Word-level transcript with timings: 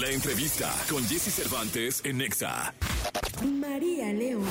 La 0.00 0.10
entrevista 0.10 0.70
con 0.90 1.02
Jesse 1.06 1.32
Cervantes 1.32 2.02
en 2.04 2.18
Nexa. 2.18 2.74
María 3.42 4.12
León. 4.12 4.44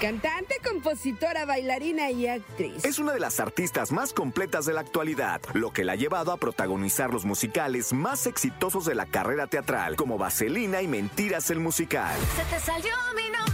Cantante, 0.00 0.60
compositora, 0.64 1.44
bailarina 1.44 2.10
y 2.12 2.28
actriz. 2.28 2.84
Es 2.84 3.00
una 3.00 3.12
de 3.12 3.18
las 3.18 3.40
artistas 3.40 3.90
más 3.90 4.12
completas 4.12 4.64
de 4.64 4.74
la 4.74 4.82
actualidad, 4.82 5.40
lo 5.54 5.72
que 5.72 5.82
la 5.82 5.92
ha 5.92 5.96
llevado 5.96 6.30
a 6.30 6.36
protagonizar 6.36 7.12
los 7.12 7.24
musicales 7.24 7.92
más 7.92 8.28
exitosos 8.28 8.84
de 8.84 8.94
la 8.94 9.06
carrera 9.06 9.48
teatral, 9.48 9.96
como 9.96 10.18
Vaselina 10.18 10.82
y 10.82 10.86
Mentiras 10.86 11.50
el 11.50 11.58
musical. 11.58 12.16
Se 12.36 12.44
te 12.54 12.60
salió 12.60 12.94
mi 13.16 13.22
nombre 13.24 13.45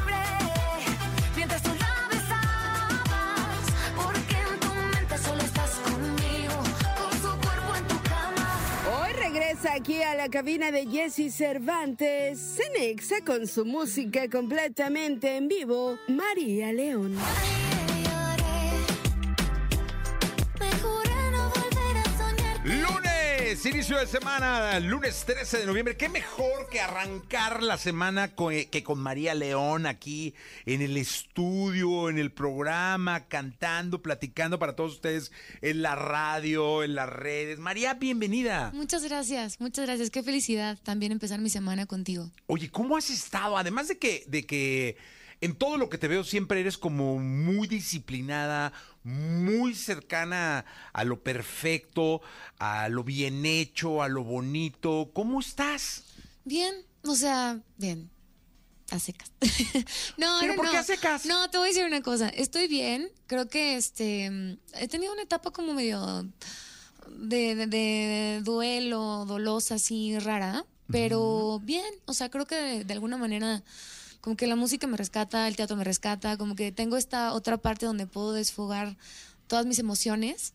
aquí 9.75 10.03
a 10.03 10.15
la 10.15 10.29
cabina 10.29 10.71
de 10.71 10.87
Jesse 10.87 11.33
Cervantes, 11.33 12.39
Cenexa 12.39 13.25
con 13.25 13.47
su 13.47 13.65
música 13.65 14.29
completamente 14.29 15.37
en 15.37 15.49
vivo, 15.49 15.99
María 16.09 16.73
León. 16.73 17.17
Lunes, 23.65 23.75
inicio 23.77 23.99
de 23.99 24.07
semana, 24.09 24.81
lunes 24.81 25.25
13 25.25 25.59
de 25.59 25.67
noviembre. 25.67 25.97
Qué 25.97 26.09
mejor 26.09 26.69
que 26.69 26.81
arrancar 26.81 27.63
la 27.63 27.79
semana 27.79 28.35
con- 28.35 28.53
que 28.53 28.83
con 28.83 28.99
María 28.99 29.35
León 29.35 29.87
aquí 29.87 30.35
en 30.67 30.83
el 30.83 30.97
estudio, 30.97 32.09
en 32.11 32.19
el 32.19 32.33
programa, 32.33 33.29
cantando, 33.29 34.03
platicando 34.03 34.59
para 34.59 34.75
todos 34.75 34.95
ustedes 34.95 35.31
en 35.61 35.81
la 35.83 35.95
radio, 35.95 36.83
en 36.83 36.95
las 36.97 37.09
redes. 37.09 37.59
María, 37.61 37.95
bienvenida. 37.95 38.73
Muchas 38.75 39.05
gracias, 39.05 39.61
muchas 39.61 39.87
gracias. 39.87 40.11
Qué 40.11 40.23
felicidad 40.25 40.79
también 40.83 41.13
empezar 41.13 41.41
mi 41.41 41.51
semana 41.51 41.87
contigo. 41.87 42.31
Oye, 42.49 42.69
¿cómo 42.69 42.97
has 42.97 43.11
estado? 43.11 43.57
Además 43.57 43.87
de 43.89 43.97
que, 43.99 44.25
de 44.27 44.45
que 44.45 44.97
en 45.43 45.55
todo 45.57 45.77
lo 45.77 45.91
que 45.91 45.99
te 45.99 46.09
veo 46.09 46.25
siempre 46.25 46.61
eres 46.61 46.79
como 46.79 47.19
muy 47.19 47.67
disciplinada, 47.69 48.73
muy 49.05 49.75
cercana 49.75 50.65
a 50.95 51.05
lo 51.05 51.23
perfecto, 51.23 52.23
a 52.59 52.89
lo 52.89 53.05
bien 53.05 53.45
hecho, 53.45 54.03
a 54.03 54.09
lo 54.09 54.25
bonito. 54.25 55.11
¿Cómo 55.13 55.41
estás? 55.41 56.05
Bien, 56.45 56.75
o 57.05 57.15
sea, 57.15 57.61
bien. 57.77 58.09
A 58.91 58.99
secas. 58.99 59.31
no, 60.17 60.37
¿Pero 60.41 60.53
no, 60.53 60.57
por 60.57 60.67
no. 60.67 60.71
qué 60.71 60.77
a 60.79 60.83
secas? 60.85 61.27
No, 61.27 61.49
te 61.51 61.59
voy 61.59 61.67
a 61.67 61.69
decir 61.71 61.85
una 61.87 62.03
cosa. 62.03 62.29
Estoy 62.29 62.69
bien. 62.69 63.09
Creo 63.27 63.49
que 63.49 63.77
este 63.77 64.27
he 64.75 64.89
tenido 64.89 65.13
una 65.13 65.23
etapa 65.23 65.51
como 65.51 65.73
medio 65.75 66.27
de, 67.09 67.55
de- 67.55 67.67
de 67.67 68.41
duelo, 68.45 69.25
dolosa, 69.27 69.75
así 69.77 70.19
rara. 70.19 70.65
Pero 70.91 71.59
bien. 71.65 71.87
O 72.05 72.13
sea, 72.13 72.29
creo 72.31 72.47
que 72.47 72.55
de, 72.55 72.85
de 72.85 72.93
alguna 72.93 73.17
manera 73.17 73.63
como 74.23 74.37
que 74.37 74.47
la 74.47 74.57
música 74.57 74.87
me 74.87 74.97
rescata, 74.97 75.49
el 75.49 75.57
teatro 75.57 75.77
me 75.77 75.85
rescata, 75.85 76.39
como 76.39 76.55
que 76.55 76.73
tengo 76.73 76.97
esta 76.97 77.33
otra 77.35 77.59
parte 77.59 77.87
donde 77.87 78.07
puedo 78.07 78.33
desfogar 78.33 78.97
todas 79.49 79.67
mis 79.67 79.81
emociones. 79.81 80.55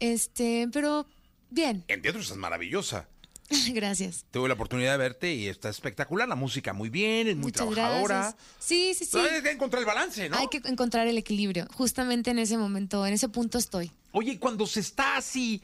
Este, 0.00 0.68
pero 0.72 1.06
bien. 1.50 1.84
En 1.86 2.02
teatro 2.02 2.22
estás 2.22 2.38
maravillosa. 2.38 3.06
Gracias. 3.74 4.24
Tuve 4.30 4.48
la 4.48 4.54
oportunidad 4.54 4.92
de 4.92 4.98
verte 4.98 5.34
y 5.34 5.48
está 5.48 5.68
espectacular. 5.68 6.26
La 6.26 6.34
música 6.34 6.72
muy 6.72 6.88
bien, 6.88 7.28
es 7.28 7.36
muy 7.36 7.44
Muchas 7.44 7.68
trabajadora. 7.68 8.16
gracias. 8.16 8.42
Sí, 8.58 8.94
sí, 8.94 9.04
sí. 9.04 9.10
Pero 9.12 9.36
hay 9.36 9.42
que 9.42 9.50
encontrar 9.50 9.80
el 9.80 9.86
balance, 9.86 10.28
¿no? 10.30 10.38
Hay 10.38 10.48
que 10.48 10.62
encontrar 10.64 11.06
el 11.06 11.18
equilibrio. 11.18 11.66
Justamente 11.74 12.30
en 12.30 12.38
ese 12.38 12.56
momento, 12.56 13.06
en 13.06 13.12
ese 13.12 13.28
punto 13.28 13.58
estoy. 13.58 13.90
Oye, 14.12 14.38
cuando 14.38 14.66
se 14.66 14.80
está 14.80 15.18
así 15.18 15.60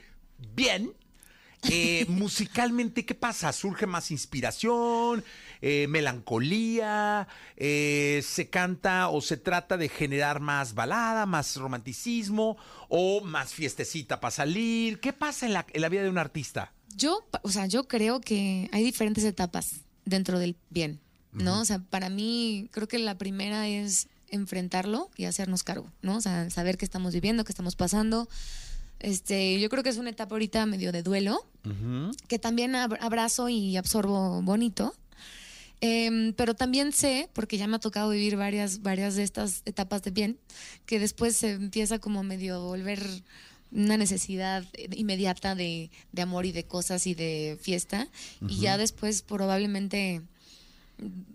bien, 0.54 0.92
eh, 1.70 2.04
musicalmente, 2.08 3.04
¿qué 3.04 3.14
pasa? 3.14 3.52
¿Surge 3.52 3.86
más 3.86 4.10
inspiración, 4.10 5.24
eh, 5.62 5.86
melancolía? 5.88 7.28
eh, 7.56 8.22
¿Se 8.24 8.48
canta 8.48 9.08
o 9.08 9.20
se 9.20 9.36
trata 9.36 9.76
de 9.76 9.88
generar 9.88 10.40
más 10.40 10.74
balada, 10.74 11.26
más 11.26 11.56
romanticismo 11.56 12.56
o 12.88 13.20
más 13.22 13.52
fiestecita 13.54 14.20
para 14.20 14.30
salir? 14.30 15.00
¿Qué 15.00 15.12
pasa 15.12 15.46
en 15.46 15.52
la, 15.52 15.66
en 15.72 15.80
la 15.82 15.88
vida 15.88 16.02
de 16.02 16.10
un 16.10 16.18
artista? 16.18 16.72
Yo, 16.96 17.24
o 17.42 17.50
sea, 17.50 17.66
yo 17.66 17.86
creo 17.88 18.20
que 18.20 18.68
hay 18.72 18.82
diferentes 18.82 19.24
etapas 19.24 19.82
dentro 20.04 20.38
del 20.38 20.56
bien, 20.70 21.00
¿no? 21.32 21.60
O 21.60 21.64
sea, 21.64 21.78
para 21.78 22.08
mí 22.08 22.68
creo 22.72 22.88
que 22.88 22.98
la 22.98 23.16
primera 23.16 23.68
es 23.68 24.08
enfrentarlo 24.28 25.10
y 25.16 25.24
hacernos 25.24 25.62
cargo, 25.62 25.90
¿no? 26.02 26.16
O 26.16 26.20
sea, 26.20 26.50
saber 26.50 26.76
qué 26.76 26.84
estamos 26.84 27.12
viviendo, 27.14 27.44
qué 27.44 27.52
estamos 27.52 27.76
pasando. 27.76 28.28
Este, 28.98 29.58
yo 29.60 29.68
creo 29.70 29.82
que 29.82 29.88
es 29.88 29.96
una 29.96 30.10
etapa 30.10 30.34
ahorita 30.34 30.66
medio 30.66 30.92
de 30.92 31.02
duelo, 31.02 31.46
que 32.28 32.38
también 32.38 32.72
ab- 32.74 32.98
abrazo 33.00 33.48
y 33.48 33.76
absorbo 33.76 34.42
bonito. 34.42 34.94
Em, 35.80 36.34
pero 36.34 36.54
también 36.54 36.92
sé, 36.92 37.30
porque 37.32 37.56
ya 37.56 37.66
me 37.66 37.76
ha 37.76 37.80
tocado 37.80 38.10
vivir 38.10 38.36
varias, 38.36 38.82
varias 38.82 39.16
de 39.16 39.22
estas 39.22 39.62
etapas 39.64 40.02
de 40.02 40.10
bien, 40.10 40.38
que 40.84 40.98
después 40.98 41.36
se 41.36 41.52
empieza 41.52 41.98
como 41.98 42.22
medio 42.22 42.56
a 42.56 42.58
volver 42.58 43.02
una 43.72 43.96
necesidad 43.96 44.64
inmediata 44.90 45.54
de, 45.54 45.90
de 46.12 46.22
amor 46.22 46.44
y 46.44 46.52
de 46.52 46.64
cosas 46.64 47.06
y 47.06 47.14
de 47.14 47.58
fiesta. 47.60 48.08
Y 48.46 48.60
ya 48.60 48.76
después 48.76 49.22
probablemente 49.22 50.22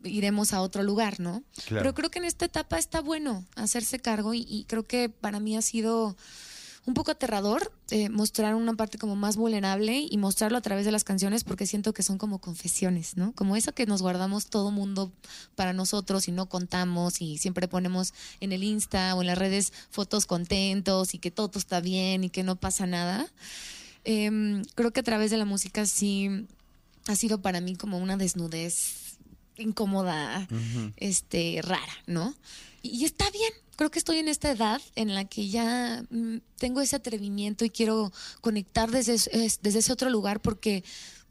iremos 0.03 0.53
a 0.53 0.61
otro 0.61 0.83
lugar, 0.83 1.19
¿no? 1.19 1.43
Claro. 1.65 1.83
Pero 1.83 1.93
creo 1.95 2.11
que 2.11 2.19
en 2.19 2.25
esta 2.25 2.45
etapa 2.45 2.77
está 2.77 3.01
bueno 3.01 3.45
hacerse 3.55 3.99
cargo 3.99 4.33
y, 4.33 4.45
y 4.47 4.65
creo 4.65 4.83
que 4.83 5.09
para 5.09 5.39
mí 5.39 5.57
ha 5.57 5.61
sido 5.61 6.15
un 6.85 6.93
poco 6.93 7.11
aterrador 7.11 7.71
eh, 7.89 8.09
mostrar 8.09 8.53
una 8.55 8.75
parte 8.75 8.97
como 8.97 9.15
más 9.15 9.37
vulnerable 9.37 10.05
y 10.09 10.17
mostrarlo 10.17 10.57
a 10.57 10.61
través 10.61 10.85
de 10.85 10.91
las 10.91 11.03
canciones 11.03 11.43
porque 11.43 11.65
siento 11.65 11.93
que 11.93 12.03
son 12.03 12.17
como 12.17 12.39
confesiones, 12.39 13.17
¿no? 13.17 13.31
Como 13.33 13.55
eso 13.55 13.73
que 13.73 13.85
nos 13.85 14.01
guardamos 14.01 14.47
todo 14.47 14.71
mundo 14.71 15.11
para 15.55 15.73
nosotros 15.73 16.27
y 16.27 16.31
no 16.31 16.47
contamos 16.47 17.21
y 17.21 17.37
siempre 17.37 17.67
ponemos 17.67 18.13
en 18.39 18.51
el 18.51 18.63
Insta 18.63 19.15
o 19.15 19.21
en 19.21 19.27
las 19.27 19.37
redes 19.37 19.73
fotos 19.89 20.25
contentos 20.25 21.13
y 21.15 21.19
que 21.19 21.31
todo 21.31 21.51
está 21.55 21.81
bien 21.81 22.23
y 22.23 22.29
que 22.29 22.43
no 22.43 22.55
pasa 22.55 22.85
nada. 22.85 23.27
Em, 24.03 24.63
creo 24.75 24.91
que 24.91 24.99
a 24.99 25.03
través 25.03 25.31
de 25.31 25.37
la 25.37 25.45
música 25.45 25.85
sí 25.87 26.45
ha 27.07 27.15
sido 27.15 27.41
para 27.41 27.61
mí 27.61 27.75
como 27.75 27.97
una 27.97 28.17
desnudez 28.17 29.17
incómoda, 29.57 30.47
este, 30.97 31.61
rara, 31.63 31.93
¿no? 32.07 32.35
Y, 32.85 33.05
está 33.05 33.29
bien. 33.31 33.51
Creo 33.75 33.91
que 33.91 33.99
estoy 33.99 34.17
en 34.19 34.27
esta 34.27 34.51
edad 34.51 34.81
en 34.95 35.13
la 35.13 35.25
que 35.25 35.49
ya 35.49 36.05
mm, 36.09 36.37
tengo 36.57 36.81
ese 36.81 36.95
atrevimiento 36.95 37.65
y 37.65 37.69
quiero 37.69 38.11
conectar 38.41 38.89
desde, 38.91 39.13
es- 39.15 39.27
es- 39.33 39.61
desde 39.61 39.79
ese 39.79 39.91
otro 39.91 40.09
lugar 40.09 40.41
porque 40.41 40.83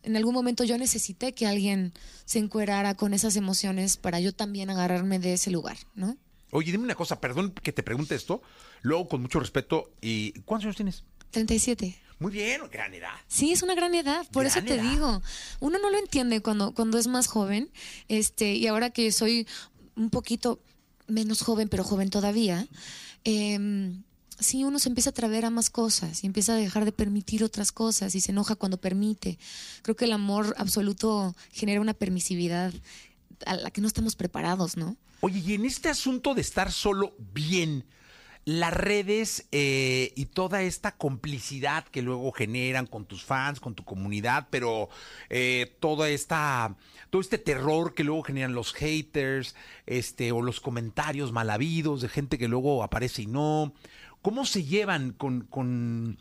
en 0.03 0.16
algún 0.16 0.34
momento 0.34 0.65
yo 0.65 0.76
necesité 0.76 1.32
que 1.32 1.47
alguien 1.47 1.94
se 2.26 2.38
encuerara 2.38 2.94
con 2.94 3.15
esas 3.15 3.37
emociones 3.37 3.97
para 3.97 4.20
yo 4.20 4.34
también 4.34 4.69
agarrarme 4.69 5.19
de 5.19 5.32
ese 5.34 5.50
lugar, 5.50 5.78
¿no? 5.94 6.19
Oye, 6.50 6.70
dime 6.70 6.84
una 6.84 6.94
cosa, 6.94 7.20
perdón 7.20 7.53
que 7.62 7.72
te 7.72 7.82
pregunte 7.82 8.15
esto, 8.15 8.42
luego 8.82 9.09
con 9.09 9.22
mucho 9.22 9.41
respeto, 9.41 9.91
¿y 10.03 10.32
cuántos 10.42 10.66
años 10.66 10.76
tienes? 10.76 11.04
37. 11.31 11.98
Muy 12.19 12.31
bien, 12.31 12.60
gran 12.71 12.92
edad. 12.94 13.15
Sí, 13.26 13.50
es 13.53 13.62
una 13.62 13.75
gran 13.75 13.94
edad, 13.94 14.25
por 14.31 14.44
Gran 14.44 14.56
eso 14.59 14.65
te 14.66 14.75
edad. 14.75 14.91
digo. 14.91 15.22
Uno 15.60 15.78
no 15.81 15.91
lo 15.91 15.98
entiende 15.98 16.41
cuando, 16.42 16.72
cuando 16.75 16.97
es 16.98 17.06
más 17.09 17.26
joven, 17.26 17.71
este, 18.09 18.54
y 18.54 18.66
ahora 18.69 18.91
que 18.91 19.10
soy 19.10 19.48
un 19.97 20.10
poquito 20.10 20.60
menos 21.06 21.42
joven, 21.42 21.69
pero 21.69 21.84
joven 21.84 22.10
todavía, 22.10 22.66
em, 23.25 24.03
sí, 24.38 24.65
uno 24.65 24.78
se 24.78 24.88
empieza 24.88 25.10
a 25.10 25.12
atrever 25.12 25.44
a 25.44 25.50
más 25.50 25.70
cosas 25.70 26.25
y 26.25 26.26
empieza 26.26 26.54
a 26.54 26.56
dejar 26.56 26.84
de 26.84 26.92
permitir 26.92 27.44
otras 27.44 27.72
cosas 27.72 28.15
y 28.15 28.20
se 28.20 28.32
enoja 28.32 28.56
cuando 28.56 28.78
permite. 28.78 29.38
Creo 29.82 29.97
que 29.97 30.06
el 30.06 30.12
amor 30.12 30.54
absoluto 30.59 31.34
genera 31.53 31.81
una 31.81 31.94
permisividad 31.94 32.72
a 33.47 33.56
la 33.56 33.70
que 33.70 33.81
no 33.81 33.88
estamos 33.88 34.16
preparados, 34.16 34.76
¿no? 34.76 34.97
Oye, 35.20 35.42
y 35.44 35.54
en 35.54 35.65
este 35.65 35.88
asunto 35.88 36.34
de 36.34 36.41
estar 36.41 36.70
solo 36.70 37.15
bien, 37.32 37.84
las 38.44 38.75
redes 38.75 39.47
eh, 39.53 40.12
y 40.16 40.27
toda 40.27 40.62
esta 40.62 40.97
complicidad 40.97 41.87
que 41.88 42.03
luego 42.03 42.31
generan 42.32 42.87
con 42.87 43.06
tus 43.06 43.25
fans, 43.25 43.59
con 43.59 43.75
tu 43.75 43.84
comunidad, 43.84 44.49
pero 44.50 44.91
eh, 45.31 45.77
toda 45.81 46.10
esta, 46.10 46.77
todo 47.10 47.22
este 47.22 47.38
terror 47.38 47.95
que 47.95 48.04
luego 48.04 48.22
generan 48.22 48.54
los 48.54 48.74
haters, 48.74 49.54
este, 49.86 50.33
o 50.33 50.42
los 50.42 50.60
comentarios 50.60 51.33
mal 51.33 51.48
habidos 51.48 52.03
de 52.03 52.09
gente 52.09 52.36
que 52.39 52.48
luego 52.48 52.83
aparece 52.83 53.22
y 53.22 53.27
no. 53.27 53.72
¿Cómo 54.21 54.45
se 54.45 54.65
llevan 54.65 55.13
con, 55.13 55.42
con, 55.42 56.18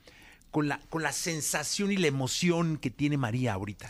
con 0.51 0.67
la, 0.67 0.79
con 0.89 1.03
la 1.03 1.11
sensación 1.11 1.91
y 1.91 1.97
la 1.97 2.07
emoción 2.07 2.77
que 2.77 2.89
tiene 2.89 3.17
María 3.17 3.53
ahorita? 3.53 3.89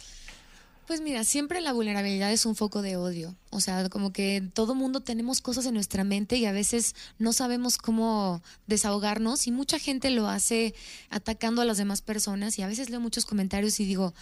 Pues 0.85 0.99
mira, 0.99 1.23
siempre 1.23 1.61
la 1.61 1.71
vulnerabilidad 1.71 2.31
es 2.33 2.45
un 2.45 2.55
foco 2.55 2.81
de 2.81 2.97
odio. 2.97 3.35
O 3.51 3.61
sea, 3.61 3.87
como 3.89 4.11
que 4.11 4.43
todo 4.53 4.75
mundo 4.75 4.99
tenemos 4.99 5.39
cosas 5.39 5.65
en 5.65 5.73
nuestra 5.73 6.03
mente 6.03 6.35
y 6.35 6.45
a 6.45 6.51
veces 6.51 6.93
no 7.17 7.31
sabemos 7.31 7.77
cómo 7.77 8.41
desahogarnos 8.67 9.47
y 9.47 9.51
mucha 9.51 9.79
gente 9.79 10.09
lo 10.09 10.27
hace 10.27 10.75
atacando 11.09 11.61
a 11.61 11.65
las 11.65 11.77
demás 11.77 12.01
personas 12.01 12.59
y 12.59 12.63
a 12.63 12.67
veces 12.67 12.89
leo 12.89 12.99
muchos 12.99 13.25
comentarios 13.25 13.79
y 13.79 13.85
digo, 13.85 14.13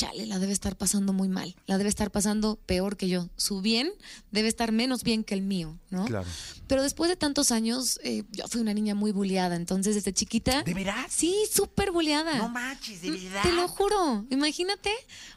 chale, 0.00 0.24
la 0.26 0.38
debe 0.38 0.54
estar 0.54 0.76
pasando 0.76 1.12
muy 1.12 1.28
mal, 1.28 1.54
la 1.66 1.76
debe 1.76 1.90
estar 1.90 2.10
pasando 2.10 2.56
peor 2.64 2.96
que 2.96 3.08
yo. 3.08 3.28
Su 3.36 3.60
bien 3.60 3.92
debe 4.30 4.48
estar 4.48 4.72
menos 4.72 5.02
bien 5.02 5.24
que 5.24 5.34
el 5.34 5.42
mío, 5.42 5.78
¿no? 5.90 6.06
Claro. 6.06 6.26
Pero 6.66 6.82
después 6.82 7.10
de 7.10 7.16
tantos 7.16 7.52
años, 7.52 8.00
eh, 8.02 8.24
yo 8.30 8.48
fui 8.48 8.62
una 8.62 8.72
niña 8.72 8.94
muy 8.94 9.12
bulleada, 9.12 9.56
entonces 9.56 9.94
desde 9.94 10.14
chiquita... 10.14 10.62
¿De 10.62 10.72
veras? 10.72 11.12
Sí, 11.12 11.34
súper 11.52 11.92
bulleada. 11.92 12.38
No 12.38 12.48
manches, 12.48 13.02
de 13.02 13.10
verdad. 13.10 13.42
Te 13.42 13.52
lo 13.52 13.68
juro. 13.68 14.24
Imagínate 14.30 14.90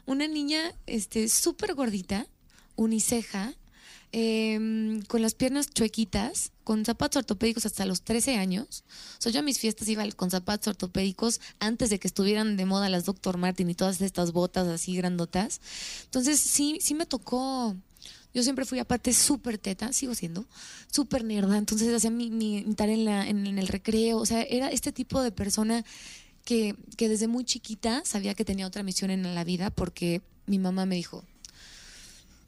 una 0.06 0.26
niña 0.28 0.72
este, 0.86 1.28
súper 1.28 1.74
gordita, 1.74 2.26
uniceja, 2.74 3.52
em, 4.16 5.02
con 5.02 5.22
las 5.22 5.34
piernas 5.34 5.68
chuequitas, 5.70 6.52
con 6.62 6.84
zapatos 6.84 7.16
ortopédicos 7.18 7.66
hasta 7.66 7.84
los 7.84 8.02
13 8.02 8.36
años. 8.36 8.84
O 9.18 9.22
sea, 9.22 9.32
yo 9.32 9.40
a 9.40 9.42
mis 9.42 9.58
fiestas 9.58 9.88
iba 9.88 10.08
con 10.12 10.30
zapatos 10.30 10.68
ortopédicos 10.68 11.40
antes 11.58 11.90
de 11.90 11.98
que 11.98 12.06
estuvieran 12.06 12.56
de 12.56 12.64
moda 12.64 12.88
las 12.88 13.04
Dr. 13.06 13.38
Martin 13.38 13.68
y 13.70 13.74
todas 13.74 14.00
estas 14.00 14.30
botas 14.30 14.68
así 14.68 14.94
grandotas. 14.94 15.60
Entonces, 16.04 16.38
sí, 16.38 16.78
sí 16.80 16.94
me 16.94 17.06
tocó. 17.06 17.74
Yo 18.32 18.42
siempre 18.44 18.64
fui 18.64 18.78
aparte 18.78 19.12
súper 19.12 19.58
teta, 19.58 19.92
sigo 19.92 20.14
siendo, 20.14 20.44
súper 20.92 21.24
nerda. 21.24 21.58
Entonces 21.58 21.92
hacía 21.92 22.10
mi, 22.10 22.30
mi, 22.30 22.62
tarea 22.76 23.28
en- 23.28 23.46
en 23.48 23.58
el 23.58 23.66
recreo. 23.66 24.18
O 24.18 24.26
sea, 24.26 24.42
era 24.42 24.68
este 24.70 24.92
tipo 24.92 25.22
de 25.22 25.32
persona 25.32 25.84
que, 26.44 26.76
que 26.96 27.08
desde 27.08 27.26
muy 27.26 27.44
chiquita 27.44 28.02
sabía 28.04 28.34
que 28.34 28.44
tenía 28.44 28.66
otra 28.68 28.84
misión 28.84 29.10
en 29.10 29.34
la 29.34 29.42
vida 29.42 29.70
porque 29.70 30.22
mi 30.46 30.58
mamá 30.60 30.86
me 30.86 30.94
dijo, 30.94 31.24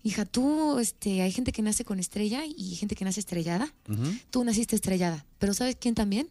hija, 0.06 0.24
tú, 0.24 0.78
este, 0.78 1.22
hay 1.22 1.32
gente 1.32 1.52
que 1.52 1.62
nace 1.62 1.84
con 1.84 1.98
estrella 1.98 2.42
y 2.44 2.76
gente 2.76 2.94
que 2.94 3.04
nace 3.04 3.20
estrellada. 3.20 3.72
Tú 4.30 4.44
naciste 4.44 4.76
estrellada, 4.76 5.26
pero 5.38 5.52
¿sabes 5.52 5.76
quién 5.78 5.94
también? 5.94 6.28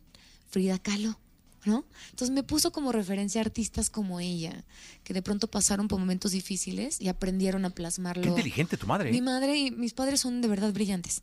Frida 0.49 0.79
Kahlo, 0.79 1.19
¿no? 1.65 1.85
Entonces 2.11 2.33
me 2.33 2.43
puso 2.43 2.71
como 2.71 2.91
referencia 2.91 3.41
a 3.41 3.43
artistas 3.43 3.89
como 3.89 4.19
ella, 4.19 4.63
que 5.03 5.13
de 5.13 5.21
pronto 5.21 5.47
pasaron 5.47 5.87
por 5.87 5.99
momentos 5.99 6.31
difíciles 6.31 7.01
y 7.01 7.09
aprendieron 7.09 7.65
a 7.65 7.69
plasmarlo. 7.69 8.23
Qué 8.23 8.29
inteligente 8.29 8.77
tu 8.77 8.87
madre. 8.87 9.11
Mi 9.11 9.17
¿eh? 9.17 9.21
madre 9.21 9.57
y 9.57 9.71
mis 9.71 9.93
padres 9.93 10.21
son 10.21 10.41
de 10.41 10.47
verdad 10.47 10.71
brillantes. 10.71 11.21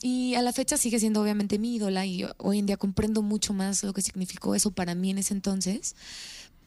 Y 0.00 0.34
a 0.34 0.42
la 0.42 0.52
fecha 0.52 0.76
sigue 0.76 0.98
siendo 0.98 1.22
obviamente 1.22 1.58
mi 1.58 1.76
ídola 1.76 2.04
y 2.06 2.26
hoy 2.38 2.58
en 2.58 2.66
día 2.66 2.76
comprendo 2.76 3.22
mucho 3.22 3.52
más 3.52 3.84
lo 3.84 3.92
que 3.92 4.02
significó 4.02 4.54
eso 4.54 4.72
para 4.72 4.94
mí 4.94 5.10
en 5.10 5.18
ese 5.18 5.32
entonces. 5.32 5.94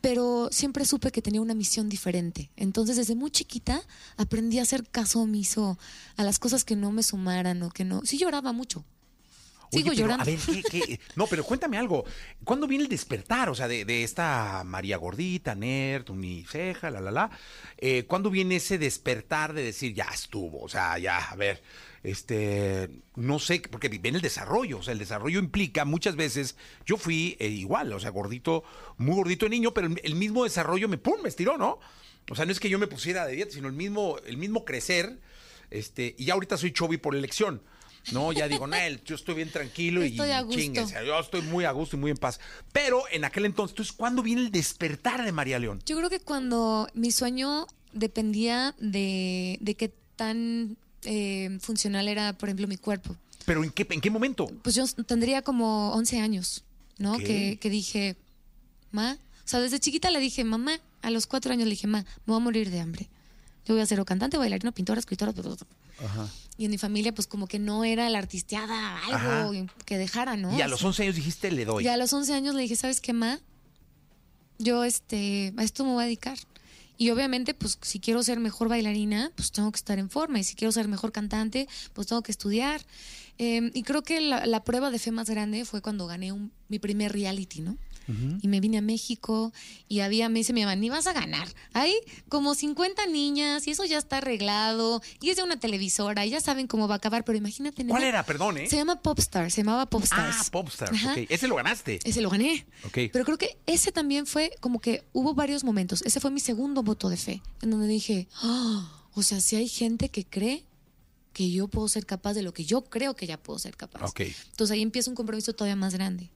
Pero 0.06 0.50
siempre 0.52 0.86
supe 0.86 1.12
que 1.12 1.22
tenía 1.22 1.42
una 1.42 1.56
misión 1.56 1.90
diferente. 1.90 2.52
Entonces 2.56 2.96
desde 2.96 3.16
muy 3.16 3.32
chiquita 3.32 3.82
aprendí 4.18 4.60
a 4.60 4.62
hacer 4.62 4.88
caso 4.88 5.22
omiso 5.22 5.80
a 6.16 6.24
las 6.24 6.38
cosas 6.38 6.64
que 6.64 6.76
no 6.76 6.92
me 6.92 7.02
sumaran 7.02 7.64
o 7.64 7.72
que 7.72 7.86
no... 7.86 8.02
Sí 8.04 8.18
lloraba 8.18 8.52
mucho. 8.52 8.86
Oye, 9.72 9.84
Sigo 9.84 9.90
pero, 9.90 10.02
llorando. 10.02 10.22
A 10.22 10.26
ver, 10.26 10.40
¿qué, 10.40 10.62
qué? 10.64 11.00
No, 11.16 11.26
pero 11.26 11.44
cuéntame 11.44 11.78
algo. 11.78 12.06
¿Cuándo 12.44 12.68
viene 12.68 12.84
el 12.84 12.90
despertar? 12.90 13.50
O 13.50 13.56
sea, 13.56 13.68
de, 13.68 13.84
de 13.84 14.04
esta 14.04 14.64
María 14.64 14.98
Gordita, 14.98 15.56
nerd, 15.56 16.10
uniceja, 16.12 16.92
la, 16.92 17.02
la, 17.02 17.12
la. 17.12 17.32
Eh, 17.78 18.06
¿Cuándo 18.06 18.30
viene 18.30 18.58
ese 18.58 18.78
despertar 18.78 19.54
de 19.54 19.64
decir, 19.64 19.94
ya 19.96 20.08
estuvo? 20.14 20.62
O 20.62 20.70
sea, 20.70 21.00
ya, 21.00 21.18
a 21.18 21.36
ver, 21.36 21.64
este, 22.06 22.90
no 23.16 23.40
sé, 23.40 23.62
porque 23.72 23.90
viene 23.90 24.18
el 24.18 24.22
desarrollo. 24.22 24.80
O 24.80 24.84
sea, 24.84 24.94
el 24.94 25.00
desarrollo 25.00 25.40
implica 25.40 25.86
muchas 25.86 26.16
veces, 26.16 26.56
yo 26.86 26.98
fui 26.98 27.36
eh, 27.40 27.48
igual, 27.48 27.92
o 27.94 28.00
sea, 28.00 28.12
gordito, 28.12 28.64
muy 28.98 29.16
gordito 29.16 29.46
de 29.46 29.50
niño, 29.50 29.74
pero 29.74 29.88
el, 29.88 30.00
el 30.04 30.16
mismo 30.16 30.44
desarrollo 30.44 30.88
me, 30.88 30.98
pum, 30.98 31.22
me 31.24 31.30
estiró, 31.30 31.58
¿no? 31.58 31.80
O 32.30 32.36
sea, 32.36 32.46
no 32.46 32.52
es 32.52 32.60
que 32.60 32.70
yo 32.70 32.80
me 32.80 32.88
pusiera 32.88 33.26
de 33.26 33.36
dieta, 33.36 33.52
sino 33.52 33.68
el 33.68 33.74
mismo, 33.74 34.18
el 34.26 34.38
mismo 34.38 34.66
crecer, 34.66 35.20
este, 35.72 36.16
y 36.18 36.26
ya 36.26 36.34
ahorita 36.34 36.58
soy 36.58 36.72
chovi 36.72 36.98
por 36.98 37.16
elección. 37.16 37.62
No, 38.12 38.32
ya 38.32 38.48
digo, 38.48 38.68
Nel, 38.68 39.04
yo 39.04 39.16
estoy 39.16 39.34
bien 39.34 39.50
tranquilo 39.50 40.04
Estoy 40.04 40.30
y 40.30 40.42
gusto. 40.44 40.62
chinguense, 40.62 41.06
yo 41.06 41.20
estoy 41.20 41.42
muy 41.42 41.66
a 41.66 41.72
gusto 41.72 41.96
y 41.96 42.00
muy 42.00 42.12
en 42.12 42.18
paz. 42.18 42.40
Pero 42.72 43.04
en 43.12 43.26
aquel 43.26 43.46
entonces, 43.46 43.74
entonces, 43.74 43.96
¿cuándo 43.96 44.22
viene 44.22 44.42
el 44.42 44.52
despertar 44.52 45.26
de 45.26 45.32
María 45.32 45.58
León? 45.58 45.82
Yo 45.88 45.98
creo 45.98 46.10
que 46.12 46.20
cuando 46.20 46.88
mi 46.94 47.10
sueño 47.12 47.66
dependía 47.94 48.76
de, 48.78 49.58
de 49.60 49.76
qué 49.76 49.92
tan 50.16 50.78
eh, 51.06 51.58
funcional 51.62 52.08
era, 52.08 52.34
por 52.34 52.50
ejemplo, 52.50 52.68
mi 52.68 52.78
cuerpo. 52.78 53.16
¿Pero 53.46 53.64
en 53.64 53.70
qué, 53.70 53.88
en 53.90 54.02
qué 54.02 54.10
momento? 54.10 54.48
Pues 54.64 54.76
yo 54.76 54.86
tendría 55.06 55.42
como 55.42 55.92
11 55.94 56.20
años, 56.20 56.64
¿no? 56.98 57.18
Que, 57.18 57.58
que 57.62 57.70
dije, 57.70 58.16
ma, 58.92 59.18
o 59.46 59.48
sea, 59.48 59.60
desde 59.60 59.80
chiquita 59.80 60.10
le 60.10 60.20
dije, 60.20 60.44
mamá, 60.44 60.80
a 61.02 61.12
los 61.12 61.28
cuatro 61.28 61.54
años 61.54 61.66
le 61.66 61.72
dije, 61.72 61.88
ma, 61.88 62.02
me 62.02 62.08
voy 62.26 62.38
a 62.38 62.40
morir 62.40 62.72
de 62.72 62.80
hambre. 62.80 63.08
Yo 63.66 63.74
voy 63.74 63.82
a 63.82 63.86
ser 63.86 64.00
o 64.00 64.06
cantante, 64.06 64.38
bailarina, 64.38 64.72
pintora, 64.72 65.00
escritora. 65.00 65.32
bla". 65.32 65.56
Y 66.58 66.66
en 66.66 66.72
mi 66.72 66.78
familia, 66.78 67.14
pues 67.14 67.28
como 67.28 67.48
que 67.48 67.60
no 67.60 67.84
era 67.84 68.10
la 68.10 68.20
artisteada, 68.20 69.00
algo 69.06 69.68
que 69.86 69.98
dejara, 69.98 70.38
¿no? 70.38 70.58
Y 70.58 70.62
a 70.62 70.68
los 70.68 70.84
11 70.84 71.04
años 71.04 71.16
dijiste, 71.16 71.52
le 71.52 71.66
doy. 71.66 71.84
Y 71.84 71.88
a 71.88 71.98
los 71.98 72.14
11 72.14 72.34
años 72.34 72.56
le 72.56 72.62
dije, 72.62 72.76
¿sabes 72.76 73.02
qué, 73.02 73.14
ma? 73.14 73.40
Yo, 74.58 74.84
este, 74.84 75.54
a 75.58 75.64
esto 75.64 75.84
me 75.84 75.92
voy 75.94 76.04
a 76.04 76.06
dedicar. 76.06 76.38
Y 76.98 77.10
obviamente, 77.10 77.54
pues, 77.54 77.78
si 77.82 78.00
quiero 78.00 78.24
ser 78.24 78.40
mejor 78.40 78.70
bailarina, 78.70 79.32
pues 79.36 79.52
tengo 79.52 79.72
que 79.72 79.78
estar 79.78 80.00
en 80.00 80.10
forma. 80.10 80.40
Y 80.40 80.44
si 80.44 80.56
quiero 80.56 80.72
ser 80.72 80.88
mejor 80.88 81.12
cantante, 81.12 81.68
pues 81.94 82.08
tengo 82.08 82.22
que 82.22 82.32
estudiar. 82.32 82.82
Eh, 83.38 83.70
y 83.74 83.84
creo 83.84 84.02
que 84.02 84.22
la, 84.22 84.46
la 84.46 84.64
prueba 84.64 84.92
de 84.92 85.00
fe 85.00 85.12
más 85.12 85.30
grande 85.30 85.66
fue 85.66 85.82
cuando 85.82 86.08
gané 86.08 86.32
un- 86.32 86.52
mi 86.70 86.80
primer 86.80 87.12
reality, 87.12 87.62
¿no? 87.62 87.78
Y 88.42 88.48
me 88.48 88.60
vine 88.60 88.78
a 88.78 88.82
México 88.82 89.52
y 89.88 90.02
había, 90.02 90.30
me 90.30 90.40
dice 90.40 90.54
mi 90.54 90.62
mamá, 90.62 90.76
ni 90.76 90.90
vas 90.90 91.08
a 91.08 91.14
ganar. 91.14 91.48
Hay 91.74 91.94
como 92.30 92.54
50 92.54 93.08
niñas 93.08 93.66
y 93.68 93.72
eso 93.72 93.84
ya 93.86 93.98
está 93.98 94.18
arreglado. 94.18 95.02
Y 95.22 95.30
es 95.30 95.38
de 95.38 95.44
una 95.44 95.60
televisora 95.60 96.26
y 96.26 96.30
ya 96.30 96.40
saben 96.42 96.68
cómo 96.68 96.88
va 96.88 96.96
a 96.96 96.98
acabar. 96.98 97.24
Pero 97.26 97.38
imagínate, 97.38 97.86
¿Cuál 97.86 98.04
era? 98.04 98.24
Perdón, 98.26 98.58
¿eh? 98.60 98.70
Se 98.70 98.76
llama 98.76 99.02
Popstar, 99.02 99.50
se 99.52 99.62
llamaba 99.62 99.88
Popstars. 99.88 100.36
Ah, 100.40 100.46
Popstar. 100.52 100.94
Ajá. 100.94 101.14
Ok, 101.14 101.26
ese 101.30 101.48
lo 101.48 101.56
ganaste. 101.56 102.00
Ese 102.04 102.22
lo 102.22 102.30
gané. 102.30 102.66
Ok. 102.86 102.98
Pero 103.12 103.26
creo 103.26 103.38
que 103.38 103.58
ese 103.66 103.92
también 103.92 104.26
fue 104.28 104.52
como 104.60 104.80
que 104.80 105.04
hubo 105.14 105.34
varios 105.34 105.64
momentos. 105.64 106.02
Ese 106.04 106.20
fue 106.20 106.32
mi 106.32 106.40
segundo 106.40 106.84
voto 106.84 107.10
de 107.10 107.18
fe, 107.18 107.42
en 107.62 107.72
donde 107.72 107.88
dije, 107.88 108.28
"Ah, 108.42 109.04
o 109.14 109.24
sea, 109.24 109.42
si 109.42 109.56
hay 109.56 109.68
gente 109.68 110.10
que 110.10 110.26
cree 110.26 110.64
que 111.34 111.52
yo 111.52 111.68
puedo 111.68 111.90
ser 111.90 112.06
capaz 112.06 112.34
de 112.34 112.44
lo 112.44 112.54
que 112.54 112.64
yo 112.64 112.86
creo 112.86 113.14
que 113.16 113.28
ya 113.28 113.36
puedo 113.38 113.60
ser 113.60 113.76
capaz. 113.76 114.10
Ok. 114.10 114.22
Entonces 114.22 114.72
ahí 114.74 114.82
empieza 114.82 115.10
un 115.10 115.16
compromiso 115.18 115.52
todavía 115.54 115.76
más 115.76 115.94
grande. 115.94 116.30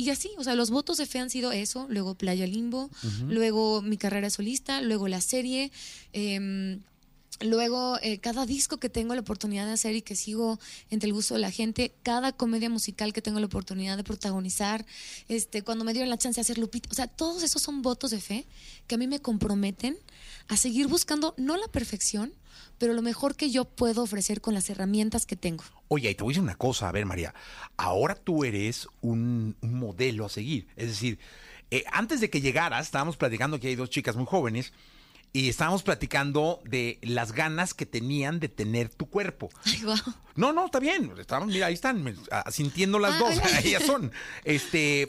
Y 0.00 0.08
así, 0.08 0.30
o 0.38 0.44
sea, 0.44 0.54
los 0.54 0.70
votos 0.70 0.96
de 0.96 1.04
fe 1.04 1.18
han 1.18 1.28
sido 1.28 1.52
eso, 1.52 1.86
luego 1.90 2.14
Playa 2.14 2.46
Limbo, 2.46 2.88
luego 3.28 3.82
mi 3.82 3.98
carrera 3.98 4.30
solista, 4.30 4.80
luego 4.80 5.08
la 5.08 5.20
serie, 5.20 5.70
em, 6.14 6.80
Luego, 7.42 7.98
eh, 8.02 8.18
cada 8.18 8.44
disco 8.44 8.76
que 8.76 8.90
tengo 8.90 9.14
la 9.14 9.22
oportunidad 9.22 9.64
de 9.64 9.72
hacer 9.72 9.94
y 9.94 10.02
que 10.02 10.14
sigo 10.14 10.58
entre 10.90 11.06
el 11.06 11.14
gusto 11.14 11.34
de 11.34 11.40
la 11.40 11.50
gente, 11.50 11.94
cada 12.02 12.32
comedia 12.32 12.68
musical 12.68 13.14
que 13.14 13.22
tengo 13.22 13.40
la 13.40 13.46
oportunidad 13.46 13.96
de 13.96 14.04
protagonizar, 14.04 14.84
este, 15.28 15.62
cuando 15.62 15.84
me 15.84 15.94
dieron 15.94 16.10
la 16.10 16.18
chance 16.18 16.38
de 16.38 16.42
hacer 16.42 16.58
Lupita, 16.58 16.90
o 16.90 16.94
sea, 16.94 17.06
todos 17.06 17.42
esos 17.42 17.62
son 17.62 17.80
votos 17.80 18.10
de 18.10 18.20
fe 18.20 18.46
que 18.86 18.96
a 18.96 18.98
mí 18.98 19.06
me 19.06 19.20
comprometen 19.20 19.96
a 20.48 20.58
seguir 20.58 20.86
buscando 20.86 21.34
no 21.38 21.56
la 21.56 21.68
perfección, 21.68 22.34
pero 22.76 22.92
lo 22.92 23.00
mejor 23.00 23.36
que 23.36 23.50
yo 23.50 23.64
puedo 23.64 24.02
ofrecer 24.02 24.42
con 24.42 24.52
las 24.52 24.68
herramientas 24.68 25.24
que 25.24 25.36
tengo. 25.36 25.64
Oye, 25.88 26.10
y 26.10 26.14
te 26.14 26.22
voy 26.22 26.32
a 26.32 26.34
decir 26.34 26.42
una 26.42 26.56
cosa, 26.56 26.90
a 26.90 26.92
ver, 26.92 27.06
María. 27.06 27.34
Ahora 27.78 28.16
tú 28.16 28.44
eres 28.44 28.86
un, 29.00 29.56
modelo 29.62 30.26
a 30.26 30.28
seguir. 30.28 30.68
Es 30.76 30.88
decir, 30.88 31.18
eh, 31.70 31.84
antes 31.90 32.20
de 32.20 32.28
que 32.28 32.42
llegaras, 32.42 32.86
estábamos 32.86 33.16
platicando 33.16 33.58
que 33.58 33.68
hay 33.68 33.76
dos 33.76 33.88
chicas 33.88 34.16
muy 34.16 34.26
jóvenes 34.26 34.72
y 35.32 35.48
estábamos 35.48 35.82
platicando 35.82 36.60
de 36.64 36.98
las 37.02 37.32
ganas 37.32 37.72
que 37.74 37.86
tenían 37.86 38.40
de 38.40 38.48
tener 38.48 38.88
tu 38.88 39.08
cuerpo. 39.08 39.48
Ay. 39.64 39.82
No, 40.36 40.52
no, 40.52 40.66
está 40.66 40.80
bien. 40.80 41.12
Estábamos, 41.18 41.52
mira, 41.54 41.66
ahí 41.66 41.74
están, 41.74 42.02
me- 42.02 42.14
a- 42.32 42.50
sintiendo 42.50 42.98
las 42.98 43.14
Ah, 43.14 43.18
dos. 43.18 43.34
ay. 43.42 43.68
Ellas 43.68 43.82
son. 43.86 44.12
Este. 44.44 45.06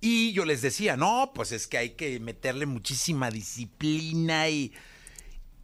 Y 0.00 0.32
yo 0.32 0.44
les 0.44 0.60
decía, 0.60 0.98
no, 0.98 1.32
pues 1.34 1.50
es 1.52 1.66
que 1.66 1.78
hay 1.78 1.90
que 1.90 2.20
meterle 2.20 2.66
muchísima 2.66 3.30
disciplina 3.30 4.48
y. 4.50 4.72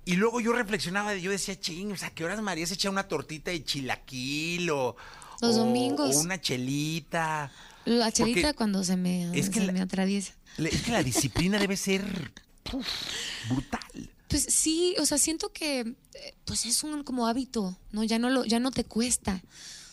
Y 0.07 0.17
luego 0.17 0.41
yo 0.41 0.53
reflexionaba, 0.55 1.15
yo 1.17 1.31
decía, 1.31 1.61
ching, 1.61 1.93
o 1.93 1.97
sea, 1.97 2.09
¿qué 2.11 2.25
horas 2.25 2.41
María 2.41 2.67
se 2.67 2.75
echa 2.75 2.89
una 2.89 3.07
tortita 3.07 3.51
de 3.51 3.63
chilaquil 3.63 4.71
o. 4.71 4.97
Los 5.43 5.57
o- 5.57 5.59
domingos. 5.61 6.17
O 6.17 6.21
una 6.21 6.41
chelita. 6.41 7.53
La 7.85 8.11
chelita 8.13 8.41
Porque 8.41 8.57
cuando 8.57 8.83
se 8.85 8.97
me, 8.97 9.25
es 9.39 9.51
que 9.51 9.61
se 9.61 9.67
la- 9.67 9.73
me 9.73 9.81
atraviesa. 9.83 10.33
Es 10.59 10.83
que 10.83 10.93
la 10.93 11.03
disciplina 11.03 11.59
debe 11.59 11.77
ser 11.77 12.33
brutal. 13.49 14.11
Pues 14.29 14.45
sí, 14.49 14.95
o 15.01 15.07
sea, 15.07 15.19
siento 15.19 15.53
que 15.53 15.81
eh, 15.81 16.35
pues 16.45 16.65
es 16.65 16.85
un 16.85 17.03
como 17.03 17.27
hábito, 17.27 17.77
¿no? 17.91 18.05
Ya 18.05 18.19
no 18.19 18.31
lo, 18.31 18.45
ya 18.45 18.61
no 18.61 18.71
te 18.71 18.85
cuesta. 18.85 19.43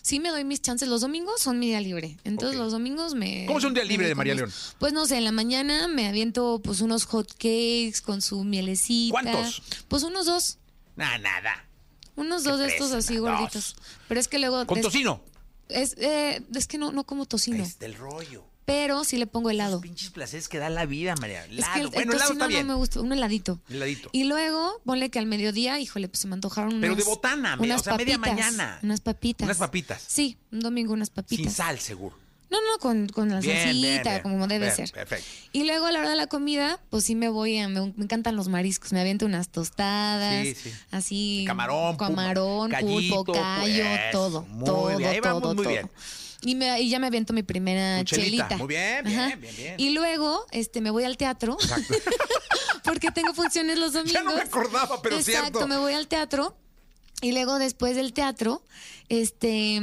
Sí 0.03 0.19
me 0.21 0.29
doy 0.29 0.45
mis 0.45 0.61
chances. 0.61 0.87
Los 0.87 1.01
domingos 1.01 1.41
son 1.41 1.59
mi 1.59 1.65
día 1.65 1.81
libre. 1.81 2.17
Entonces 2.23 2.57
los 2.57 2.71
domingos 2.71 3.13
me. 3.13 3.45
¿Cómo 3.45 3.59
es 3.59 3.65
un 3.65 3.73
día 3.73 3.83
libre 3.83 4.07
de 4.07 4.15
María 4.15 4.35
León? 4.35 4.53
Pues 4.79 4.93
no 4.93 5.05
sé, 5.05 5.17
en 5.17 5.25
la 5.25 5.33
mañana 5.33 5.87
me 5.89 6.07
aviento 6.07 6.61
pues 6.63 6.79
unos 6.79 7.05
hot 7.05 7.29
cakes 7.33 8.01
con 8.05 8.21
su 8.21 8.43
mielecita. 8.45 9.11
¿Cuántos? 9.11 9.61
Pues 9.89 10.03
unos 10.03 10.27
dos. 10.27 10.59
Nada, 10.95 11.17
nada. 11.17 11.65
Unos 12.15 12.45
dos 12.45 12.59
de 12.59 12.67
estos 12.67 12.93
así 12.93 13.17
gorditos. 13.17 13.75
Pero 14.07 14.19
es 14.19 14.29
que 14.29 14.39
luego. 14.39 14.65
Con 14.65 14.79
tocino. 14.79 15.21
Es, 15.67 15.95
eh, 15.97 16.41
es 16.55 16.67
que 16.67 16.77
no, 16.77 16.93
no 16.93 17.03
como 17.03 17.25
tocino. 17.25 17.61
Es 17.61 17.77
del 17.77 17.95
rollo. 17.95 18.45
Pero 18.67 19.05
sí 19.05 19.15
le 19.17 19.27
pongo 19.27 19.49
helado. 19.49 19.75
Los 19.77 19.81
pinches 19.81 20.09
placeres 20.11 20.49
que 20.49 20.57
da 20.57 20.69
la 20.69 20.85
vida, 20.85 21.15
María. 21.21 21.45
Es 21.45 21.51
Helado. 21.51 21.73
que 21.73 21.79
el, 21.79 21.85
el 21.85 21.91
bueno, 21.93 22.11
helado 22.11 22.27
tocino 22.27 22.43
está 22.43 22.47
bien. 22.47 22.67
no 22.67 22.73
me 22.73 22.77
gusta, 22.77 22.99
un 22.99 23.13
heladito. 23.13 23.59
Heladito. 23.69 24.09
Y 24.11 24.25
luego, 24.25 24.81
ponle 24.83 25.09
que 25.09 25.19
al 25.19 25.25
mediodía, 25.25 25.79
híjole, 25.79 26.09
pues 26.09 26.19
se 26.19 26.27
me 26.27 26.33
antojaron 26.33 26.71
unas... 26.73 26.81
Pero 26.81 26.95
de 26.95 27.03
botana, 27.05 27.55
unas 27.57 27.79
o 27.79 27.83
sea, 27.85 27.95
media 27.95 28.17
papitas, 28.19 28.35
mañana. 28.51 28.79
Unas 28.83 28.99
papitas. 28.99 29.45
Unas 29.45 29.57
papitas. 29.57 30.03
Sí, 30.05 30.37
un 30.51 30.59
domingo 30.59 30.91
unas 30.91 31.07
Sin 31.07 31.15
papitas. 31.15 31.53
sal, 31.53 31.79
seguro. 31.79 32.17
No, 32.49 32.57
no, 32.61 32.77
con, 32.79 33.07
con 33.07 33.29
la 33.29 33.39
Bien, 33.39 33.55
salsita, 33.57 33.71
bien, 33.71 34.03
bien. 34.03 34.21
como 34.23 34.47
debe 34.47 34.69
ser. 34.71 34.91
perfecto. 34.91 35.25
Y 35.53 35.63
luego 35.65 35.85
a 35.85 35.91
la 35.93 35.99
hora 35.99 36.09
de 36.09 36.15
la 36.17 36.27
comida, 36.27 36.79
pues 36.89 37.05
sí 37.05 37.15
me 37.15 37.29
voy 37.29 37.57
a, 37.59 37.69
me, 37.69 37.93
me 37.95 38.03
encantan 38.03 38.35
los 38.35 38.49
mariscos, 38.49 38.91
me 38.91 38.99
aviento 38.99 39.25
unas 39.25 39.47
tostadas, 39.49 40.45
Sí, 40.45 40.55
sí. 40.55 40.73
así. 40.91 41.43
Camarón, 41.47 41.95
camarón, 41.95 42.71
pulpo, 42.81 43.23
callo, 43.25 43.83
pues, 43.83 44.11
todo, 44.11 44.41
muy 44.43 44.65
todo, 44.65 44.97
bien, 44.97 45.09
ahí 45.09 45.19
vamos 45.21 45.41
todo, 45.41 45.55
muy 45.55 45.63
todo. 45.63 45.73
bien. 45.73 45.89
Y, 46.47 46.55
me, 46.55 46.79
y 46.81 46.89
ya 46.89 46.97
me 46.99 47.07
aviento 47.07 47.33
mi 47.33 47.43
primera 47.43 48.03
chelita. 48.05 48.47
chelita. 48.47 48.57
Muy 48.57 48.67
bien, 48.67 49.03
bien, 49.03 49.39
bien, 49.41 49.55
bien. 49.55 49.75
Y 49.77 49.89
luego, 49.89 50.45
este, 50.51 50.79
me 50.79 50.91
voy 50.91 51.03
al 51.03 51.17
teatro. 51.17 51.57
porque 52.85 53.11
tengo 53.11 53.33
funciones 53.33 53.77
los 53.77 53.91
domingos. 53.93 54.13
Ya 54.17 54.23
no 54.23 54.33
me 54.33 54.41
acordaba, 54.41 55.01
pero 55.01 55.17
Exacto, 55.17 55.41
cierto. 55.41 55.67
me 55.67 55.77
voy 55.77 55.93
al 55.93 56.07
teatro. 56.07 56.55
Y 57.19 57.31
luego 57.31 57.59
después 57.59 57.95
del 57.95 58.13
teatro, 58.13 58.63
este, 59.09 59.81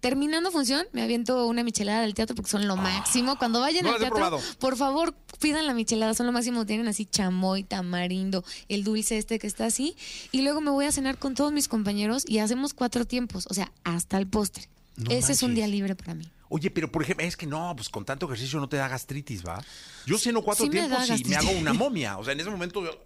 terminando 0.00 0.52
función, 0.52 0.86
me 0.92 1.02
aviento 1.02 1.46
una 1.46 1.64
michelada 1.64 2.02
del 2.02 2.14
teatro 2.14 2.36
porque 2.36 2.50
son 2.50 2.68
lo 2.68 2.76
máximo. 2.76 3.36
Cuando 3.38 3.60
vayan 3.60 3.84
no 3.84 3.92
al 3.92 3.98
teatro, 3.98 4.16
probado. 4.16 4.40
por 4.58 4.76
favor, 4.76 5.16
pidan 5.40 5.66
la 5.66 5.74
michelada, 5.74 6.14
son 6.14 6.26
lo 6.26 6.32
máximo. 6.32 6.64
Tienen 6.64 6.86
así 6.86 7.06
chamoy, 7.06 7.64
tamarindo, 7.64 8.44
el 8.68 8.84
dulce 8.84 9.18
este 9.18 9.38
que 9.38 9.46
está 9.46 9.64
así. 9.64 9.96
Y 10.30 10.42
luego 10.42 10.60
me 10.60 10.70
voy 10.70 10.84
a 10.84 10.92
cenar 10.92 11.18
con 11.18 11.34
todos 11.34 11.52
mis 11.52 11.66
compañeros 11.66 12.22
y 12.28 12.38
hacemos 12.38 12.74
cuatro 12.74 13.04
tiempos, 13.04 13.46
o 13.50 13.54
sea, 13.54 13.72
hasta 13.82 14.18
el 14.18 14.28
postre. 14.28 14.68
No 14.96 15.10
Ese 15.10 15.32
es 15.32 15.42
un 15.42 15.54
día 15.54 15.66
libre 15.66 15.94
para 15.94 16.14
mí. 16.14 16.28
Oye, 16.48 16.70
pero 16.70 16.90
por 16.92 17.02
ejemplo, 17.02 17.26
es 17.26 17.36
que 17.36 17.46
no, 17.46 17.74
pues 17.74 17.88
con 17.88 18.04
tanto 18.04 18.26
ejercicio 18.26 18.60
no 18.60 18.68
te 18.68 18.76
da 18.76 18.86
gastritis, 18.86 19.44
¿va? 19.44 19.64
Yo 20.06 20.18
ceno 20.18 20.42
cuatro 20.42 20.64
Sí 20.66 20.70
me 20.70 20.88
da 20.88 21.02
tiempos 21.04 21.20
y 21.20 21.24
me 21.24 21.36
hago 21.36 21.50
una 21.50 21.72
momia. 21.72 22.18
O 22.18 22.22
sea, 22.24 22.32
en 22.32 22.40
ese 22.40 22.50
momento 22.50 22.84
yo 22.84 23.04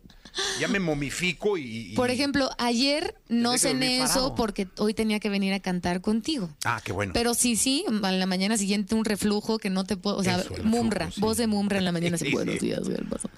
ya 0.61 0.69
me 0.69 0.81
momifico 0.81 1.57
y. 1.57 1.93
y- 1.93 1.95
Por 1.95 2.11
ejemplo, 2.11 2.51
ayer 2.59 3.15
no 3.29 3.57
cené 3.57 4.03
eso 4.03 4.35
porque 4.35 4.69
hoy 4.77 4.93
tenía 4.93 5.19
que 5.21 5.31
venir 5.31 5.55
a 5.55 5.61
cantar 5.61 6.01
contigo. 6.03 6.51
Ah, 6.65 6.81
qué 6.85 6.93
bueno. 6.93 7.13
Pero 7.15 7.33
sí, 7.33 7.57
sí, 7.57 7.85
a 8.03 8.13
la 8.13 8.27
mañana 8.27 8.59
siguiente 8.59 8.95
un 8.95 9.05
reflujo 9.07 9.59
que 9.59 9.71
no 9.71 9.85
te 9.85 9.97
puedo, 9.97 10.17
o 10.19 10.23
sea, 10.25 10.39
Eso, 10.41 10.55
mumra, 10.65 11.07
reflujo, 11.07 11.15
sí. 11.15 11.21
voz 11.23 11.37
de 11.39 11.47
mumra 11.47 11.79
en 11.79 11.85
la 11.87 11.93
mañana, 11.93 12.19
Sí, 12.19 12.31
buenos 12.31 12.59
días, 12.59 12.81
¿qué 12.87 13.03
pasó? 13.05 13.31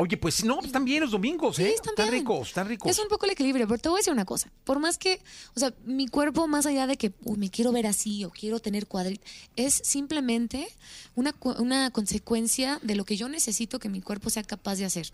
Oye, 0.00 0.16
pues 0.16 0.44
no, 0.44 0.60
están 0.60 0.84
bien 0.84 1.00
los 1.00 1.10
domingos, 1.10 1.58
¿eh? 1.58 1.70
Sí, 1.70 1.74
están 1.74 2.08
bien. 2.08 2.20
ricos, 2.20 2.48
están 2.48 2.68
ricos. 2.68 2.88
Es 2.88 3.00
un 3.00 3.08
poco 3.08 3.26
el 3.26 3.32
equilibrio, 3.32 3.66
pero 3.66 3.80
te 3.80 3.88
voy 3.88 3.96
a 3.96 3.98
decir 3.98 4.12
una 4.12 4.24
cosa. 4.24 4.48
Por 4.62 4.78
más 4.78 4.96
que, 4.96 5.20
o 5.56 5.58
sea, 5.58 5.74
mi 5.84 6.06
cuerpo, 6.06 6.46
más 6.46 6.66
allá 6.66 6.86
de 6.86 6.96
que 6.96 7.12
uy, 7.24 7.36
me 7.36 7.50
quiero 7.50 7.72
ver 7.72 7.84
así 7.88 8.24
o 8.24 8.30
quiero 8.30 8.60
tener 8.60 8.86
cuadritos, 8.86 9.28
es 9.56 9.74
simplemente 9.74 10.68
una, 11.16 11.34
una 11.58 11.90
consecuencia 11.90 12.78
de 12.84 12.94
lo 12.94 13.04
que 13.04 13.16
yo 13.16 13.28
necesito 13.28 13.80
que 13.80 13.88
mi 13.88 14.00
cuerpo 14.00 14.30
sea 14.30 14.44
capaz 14.44 14.76
de 14.76 14.84
hacer. 14.84 15.12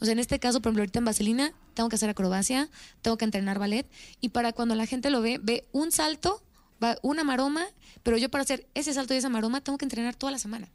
O 0.00 0.04
sea, 0.04 0.12
en 0.12 0.20
este 0.20 0.38
caso, 0.38 0.60
por 0.60 0.70
ejemplo, 0.70 0.82
ahorita 0.82 1.00
en 1.00 1.06
Vaselina, 1.06 1.52
tengo 1.74 1.88
que 1.88 1.96
hacer 1.96 2.08
acrobacia, 2.08 2.70
tengo 3.02 3.18
que 3.18 3.24
entrenar 3.24 3.58
ballet, 3.58 3.90
y 4.20 4.28
para 4.28 4.52
cuando 4.52 4.76
la 4.76 4.86
gente 4.86 5.10
lo 5.10 5.22
ve, 5.22 5.40
ve 5.42 5.66
un 5.72 5.90
salto, 5.90 6.40
va 6.80 6.98
una 7.02 7.24
maroma, 7.24 7.66
pero 8.04 8.16
yo 8.16 8.28
para 8.28 8.42
hacer 8.42 8.68
ese 8.74 8.94
salto 8.94 9.12
y 9.12 9.16
esa 9.16 9.28
maroma 9.28 9.60
tengo 9.60 9.76
que 9.76 9.86
entrenar 9.86 10.14
toda 10.14 10.30
la 10.30 10.38
semana. 10.38 10.68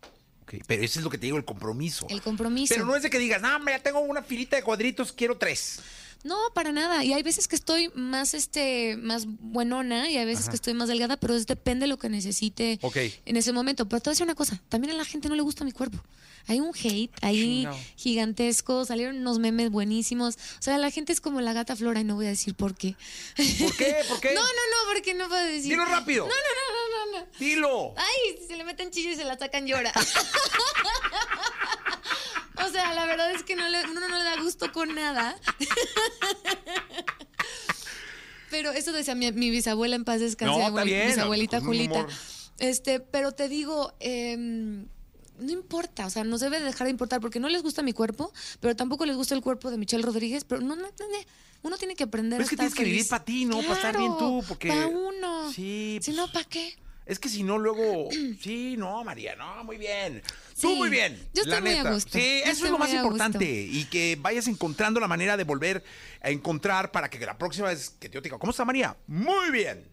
Ok, 0.46 0.62
pero 0.68 0.84
eso 0.84 1.00
es 1.00 1.04
lo 1.04 1.10
que 1.10 1.18
te 1.18 1.25
digo, 1.25 1.38
el 1.38 1.46
compromiso. 1.46 2.06
El 2.08 2.22
compromiso. 2.22 2.72
Pero 2.74 2.86
no 2.86 2.96
es 2.96 3.02
de 3.02 3.10
que 3.10 3.18
digas, 3.18 3.42
no, 3.42 3.56
hombre, 3.56 3.74
ya 3.74 3.82
tengo 3.82 4.00
una 4.00 4.22
filita 4.22 4.56
de 4.56 4.62
cuadritos, 4.62 5.12
quiero 5.12 5.38
tres. 5.38 5.80
No, 6.25 6.36
para 6.55 6.72
nada. 6.72 7.03
Y 7.03 7.13
hay 7.13 7.22
veces 7.22 7.48
que 7.48 7.55
estoy 7.55 7.91
más 7.94 8.34
este, 8.34 8.98
más 8.98 9.25
buenona 9.27 10.10
y 10.10 10.17
hay 10.17 10.25
veces 10.25 10.50
que 10.50 10.55
estoy 10.55 10.74
más 10.74 10.88
delgada, 10.89 11.17
pero 11.17 11.36
es 11.36 11.46
depende 11.46 11.84
de 11.84 11.88
lo 11.88 12.00
que 12.00 12.10
necesite 12.10 12.79
Ok. 12.82 12.98
en 13.25 13.38
ese 13.38 13.53
momento. 13.53 13.88
Pero 13.88 14.01
te 14.01 14.10
voy 14.10 14.13
a 14.13 14.15
decir 14.15 14.24
una 14.24 14.34
cosa, 14.34 14.60
también 14.67 14.91
a 14.96 14.98
la 14.98 15.05
gente 15.05 15.29
no 15.29 15.36
le 15.36 15.44
gusta 15.44 15.63
mi 15.63 15.72
cuerpo. 15.72 16.00
Hay 16.48 16.60
un 16.60 16.72
hate 16.75 17.12
ahí 17.22 17.67
gigantesco, 17.96 18.86
salieron 18.86 19.17
unos 19.17 19.38
memes 19.38 19.70
buenísimos. 19.70 20.36
O 20.60 20.62
sea, 20.62 20.79
la 20.79 20.89
gente 20.89 21.13
es 21.13 21.22
como 21.22 21.41
la 21.41 21.53
gata 21.53 21.75
flora 21.75 22.00
y 22.01 22.03
no 22.03 22.15
voy 22.15 22.25
a 22.25 22.29
decir 22.29 22.55
por 22.55 22.75
qué. 22.75 22.96
¿Por 23.60 23.75
qué? 23.77 23.96
¿Por 24.08 24.20
qué? 24.20 24.34
No, 24.36 24.41
no, 24.41 24.48
no, 24.48 24.94
porque 24.94 25.13
no 25.13 25.27
puedo 25.27 25.44
decir. 25.46 25.70
Dilo 25.70 25.86
rápido. 25.86 26.27
No, 26.27 26.34
no, 26.34 26.36
no, 26.36 27.12
no, 27.12 27.20
no, 27.20 27.20
no. 27.20 27.27
Dilo. 27.39 27.94
Ay, 27.98 28.38
si 28.41 28.48
se 28.48 28.58
le 28.58 28.63
meten 28.63 28.89
chillos 28.89 29.13
y 29.13 29.15
se 29.17 29.25
la 29.25 29.38
sacan 29.38 29.67
llora. 29.67 29.91
o 32.75 32.82
sea, 32.82 32.94
la 32.94 33.05
verdad 33.05 33.32
es 33.32 33.44
que 33.44 33.55
no 33.55 33.67
le- 33.70 33.86
uno 33.89 34.01
no 34.01 34.17
le 34.17 34.24
da 34.24 34.41
gusto 34.41 34.72
con 34.72 34.94
nada. 34.96 35.36
Pero 38.50 38.72
eso 38.72 38.91
decía 38.91 39.15
mi, 39.15 39.32
mi 39.32 39.50
bisabuela 39.50 39.96
en 39.96 40.03
paz 40.05 40.20
descanse, 40.20 40.58
No, 40.60 40.65
abuel- 40.67 40.86
bien, 40.86 41.08
bisabuelita 41.08 41.62
Julita. 41.62 42.05
Este, 42.60 43.00
pero 43.00 43.32
te 43.34 43.50
digo, 43.50 43.94
em, 44.00 44.88
no 45.39 45.51
importa, 45.51 46.05
o 46.05 46.10
sea, 46.10 46.24
nos 46.24 46.39
debe 46.39 46.60
dejar 46.62 46.86
de 46.88 46.91
importar 46.91 47.20
porque 47.20 47.39
no 47.39 47.50
les 47.50 47.63
gusta 47.63 47.82
mi 47.82 47.91
cuerpo, 47.91 48.32
pero 48.62 48.75
tampoco 48.75 49.05
les 49.05 49.15
gusta 49.17 49.36
el 49.36 49.41
cuerpo 49.41 49.72
de 49.72 49.77
Michelle 49.77 50.03
Rodríguez, 50.03 50.46
pero 50.46 50.62
no, 50.62 50.75
no, 50.75 50.84
no, 50.84 50.88
no, 50.88 51.17
uno 51.63 51.77
tiene 51.77 51.96
que 51.96 52.03
aprender 52.05 52.38
Pero 52.38 52.44
a 52.44 52.46
es 52.46 52.50
que 52.50 52.55
tienes 52.55 52.75
que 52.75 52.84
vivir 52.84 52.98
feliz. 53.00 53.10
pa' 53.10 53.25
ti, 53.25 53.44
¿no? 53.46 53.62
Pa' 53.62 53.74
estar 53.74 53.98
bien 53.98 54.13
tú, 54.17 54.44
porque- 54.48 54.70
Para 54.70 54.88
uno. 54.88 55.51
Sí, 55.51 56.00
Si 56.01 56.12
pues- 56.12 56.17
no, 56.17 56.32
¿para 56.32 56.46
qué? 56.46 56.75
Es 57.06 57.20
que 57.20 57.30
si 57.30 57.44
no, 57.44 57.58
luego. 57.58 58.10
Sí, 58.42 58.76
no, 58.78 59.04
María, 59.04 59.36
no, 59.36 59.64
muy 59.64 59.78
bien. 59.78 60.22
Tú 60.60 60.70
Sí, 60.70 60.76
muy 60.76 60.90
bien. 60.90 61.16
yo 61.34 61.44
la 61.46 61.56
estoy 61.58 61.62
muy 61.62 61.72
a 61.80 61.84
neta. 61.84 61.94
gusto. 61.94 62.12
Sí, 62.18 62.42
Yo 62.46 62.52
eso 62.52 62.66
es 62.66 62.72
lo 62.72 62.78
más 62.78 62.90
muy 62.90 62.98
importante. 63.00 63.46
Y 63.72 63.86
que 63.86 64.18
vayas 64.20 64.48
encontrando 64.48 65.00
la 65.00 65.08
manera 65.08 65.36
de 65.38 65.44
volver 65.44 65.84
a 66.22 66.30
encontrar 66.30 66.92
para 66.92 67.10
que 67.10 67.20
la 67.26 67.38
próxima 67.38 67.68
vez 67.70 67.92
que 68.00 68.10
yo 68.10 68.22
te 68.22 68.30
diga, 68.30 68.40
¿cómo 68.40 68.52
está 68.52 68.66
María? 68.66 68.96
Muy 69.08 69.52
bien. 69.52 69.84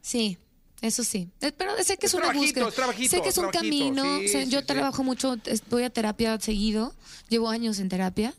Sí, 0.00 0.38
eso 0.80 1.04
sí. 1.04 1.28
Eh, 1.40 1.52
Pero 1.56 1.76
sé 1.82 1.96
que 1.96 2.06
es, 2.06 2.14
Es 2.14 2.20
una 2.20 2.32
búsqueda. 2.32 2.68
es 2.68 2.74
trabajito, 2.74 3.10
sé 3.16 3.22
que 3.22 3.28
es 3.28 3.38
un 3.38 3.50
camino. 3.50 4.18
sí, 4.20 4.28
sé- 4.28 4.44
sí, 4.46 4.50
yo 4.50 4.60
sí. 4.60 4.66
trabajo 4.66 5.02
mucho, 5.04 5.36
voy 5.70 5.82
a 5.84 5.90
terapia 5.90 6.38
seguido. 6.40 6.94
Llevo 7.28 7.48
años 7.50 7.78
en 7.78 7.88
terapia. 7.88 8.34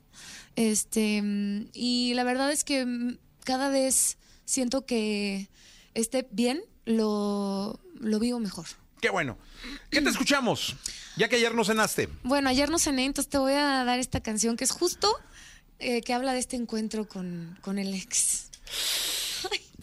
Este, 0.55 1.21
mm, 1.21 1.69
y 1.73 2.13
la 2.15 2.23
verdad 2.23 2.51
es 2.51 2.63
que 2.63 2.85
mm, 2.85 3.17
cada 3.43 3.69
vez 3.69 4.17
siento 4.45 4.85
que 4.85 5.47
esté 5.93 6.27
bien, 6.31 6.61
lo, 6.85 7.79
lo 7.99 8.19
vivo 8.19 8.39
mejor. 8.39 8.65
Qué 9.01 9.09
bueno. 9.09 9.37
¿Qué 9.89 10.01
te 10.01 10.09
escuchamos? 10.09 10.75
Ya 11.17 11.27
que 11.29 11.35
ayer 11.35 11.53
no 11.53 11.63
cenaste. 11.65 12.09
Bueno, 12.23 12.49
ayer 12.49 12.69
no 12.69 12.79
cené, 12.79 13.05
entonces 13.05 13.29
te 13.29 13.37
voy 13.37 13.53
a 13.53 13.83
dar 13.83 13.99
esta 13.99 14.21
canción 14.21 14.57
que 14.57 14.63
es 14.63 14.71
justo 14.71 15.13
eh, 15.79 16.01
que 16.01 16.13
habla 16.13 16.33
de 16.33 16.39
este 16.39 16.55
encuentro 16.55 17.07
con, 17.07 17.57
con 17.61 17.77
el 17.79 17.93
ex. 17.93 18.49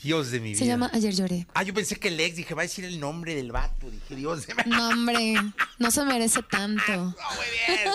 Dios 0.03 0.31
de 0.31 0.41
mi 0.41 0.51
vida. 0.51 0.59
Se 0.59 0.67
llama 0.67 0.91
Ayer 0.95 1.15
lloré. 1.15 1.47
Ah, 1.53 1.63
yo 1.63 1.75
pensé 1.75 1.97
que 1.97 2.09
el 2.09 2.19
ex, 2.19 2.37
dije, 2.37 2.55
va 2.55 2.63
a 2.63 2.65
decir 2.65 2.87
el 2.87 2.99
nombre 2.99 3.35
del 3.35 3.53
vato. 3.53 3.91
Dije, 3.91 4.17
Dios 4.17 4.47
de 4.47 4.55
mi 4.55 4.63
No, 4.71 4.89
hombre, 4.89 5.35
no 5.79 5.91
se 5.91 6.05
merece 6.05 6.43
tanto. 6.43 6.83
No, 6.93 7.15
muy 7.37 7.47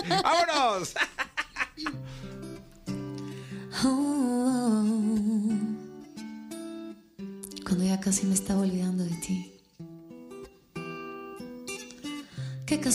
bien. 0.08 0.22
¡Vámonos! 0.24 0.94
Cuando 7.66 7.84
ya 7.84 8.00
casi 8.00 8.28
me 8.28 8.36
estaba 8.36 8.64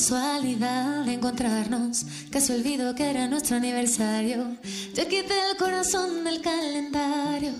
casualidad 0.00 1.04
de 1.04 1.12
encontrarnos. 1.12 2.06
Casi 2.30 2.54
olvido 2.54 2.94
que 2.94 3.10
era 3.10 3.28
nuestro 3.28 3.56
aniversario. 3.56 4.56
Yo 4.94 5.06
quité 5.06 5.34
el 5.50 5.58
corazón 5.58 6.24
del 6.24 6.40
calendario. 6.40 7.52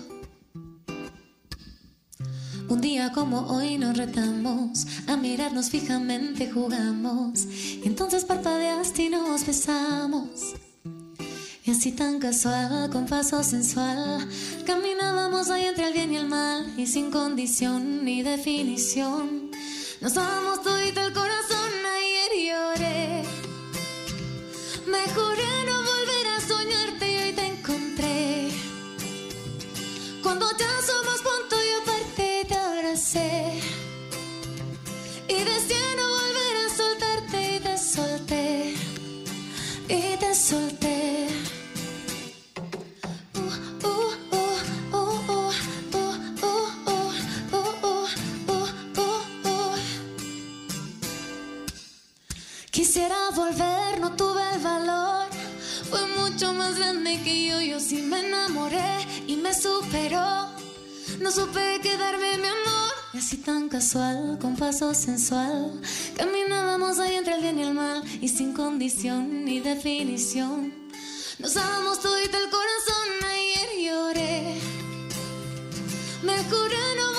Un 2.67 2.81
día 2.81 3.11
como 3.11 3.41
hoy 3.41 3.77
nos 3.77 3.95
retamos, 3.95 4.87
a 5.05 5.17
mirarnos 5.17 5.69
fijamente 5.69 6.49
jugamos. 6.49 7.45
Y 7.45 7.83
entonces 7.85 8.25
parpadeaste 8.25 9.03
y 9.03 9.09
nos 9.09 9.45
besamos. 9.45 10.55
Y 11.63 11.69
así 11.69 11.91
tan 11.91 12.17
casual, 12.17 12.89
con 12.89 13.05
paso 13.05 13.43
sensual, 13.43 14.27
caminábamos 14.65 15.51
ahí 15.51 15.65
entre 15.65 15.89
el 15.89 15.93
bien 15.93 16.11
y 16.11 16.17
el 16.17 16.27
mal, 16.27 16.73
y 16.75 16.87
sin 16.87 17.11
condición 17.11 18.03
ni 18.03 18.23
definición. 18.23 19.51
Nos 20.01 20.15
dábamos 20.15 20.63
todito 20.63 21.01
el 21.01 21.13
corazón, 21.13 21.30
Me 24.91 25.07
juré 25.15 25.65
no 25.67 25.77
volver 25.83 26.27
a 26.35 26.41
soñarte 26.41 27.11
y 27.11 27.17
hoy 27.17 27.31
te 27.31 27.45
encontré. 27.45 28.51
Cuando 30.21 30.45
ya 30.59 30.71
somos 30.85 31.10
No 61.21 61.29
supe 61.29 61.79
quedarme, 61.83 62.37
mi 62.39 62.47
amor. 62.47 62.91
Y 63.13 63.19
así 63.19 63.37
tan 63.37 63.69
casual, 63.69 64.39
con 64.41 64.55
paso 64.55 64.91
sensual, 64.95 65.79
caminábamos 66.17 66.97
ahí 66.97 67.13
entre 67.13 67.35
el 67.35 67.41
bien 67.41 67.59
y 67.59 67.61
el 67.61 67.75
mal, 67.75 68.03
y 68.21 68.27
sin 68.27 68.53
condición 68.53 69.45
ni 69.45 69.59
definición. 69.59 70.73
Nos 71.37 71.53
dábamos 71.53 71.99
todito 71.99 72.37
el 72.37 72.49
corazón, 72.49 73.07
ayer 73.29 73.69
lloré. 73.85 74.61
Me 76.23 76.37
no 76.37 77.10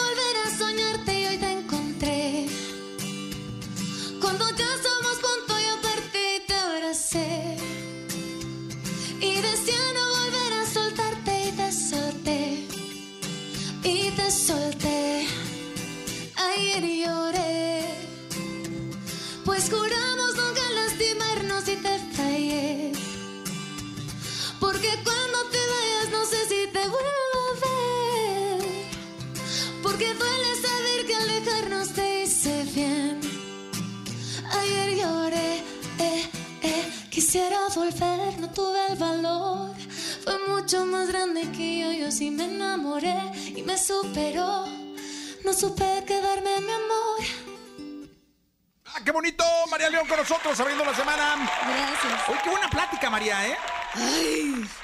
Ah, 48.95 49.01
qué 49.05 49.11
bonito, 49.11 49.45
María 49.71 49.89
León 49.89 50.07
con 50.07 50.19
nosotros, 50.19 50.59
abriendo 50.61 50.85
la 50.85 50.95
semana. 50.95 51.35
Gracias. 51.63 52.29
Oye, 52.29 52.39
qué 52.45 52.51
buena 52.51 52.69
plática, 52.69 53.09
María, 53.11 53.49
¿eh? 53.49 53.57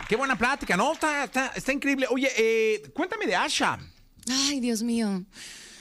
Qué 0.08 0.16
buena 0.16 0.36
plática, 0.36 0.76
¿no? 0.76 0.92
Está, 0.92 1.24
está, 1.24 1.48
está 1.48 1.72
increíble. 1.72 2.06
Oye, 2.10 2.30
eh, 2.36 2.90
cuéntame 2.94 3.26
de 3.26 3.36
Asha. 3.36 3.78
Ay, 4.30 4.60
Dios 4.60 4.82
mío. 4.82 5.24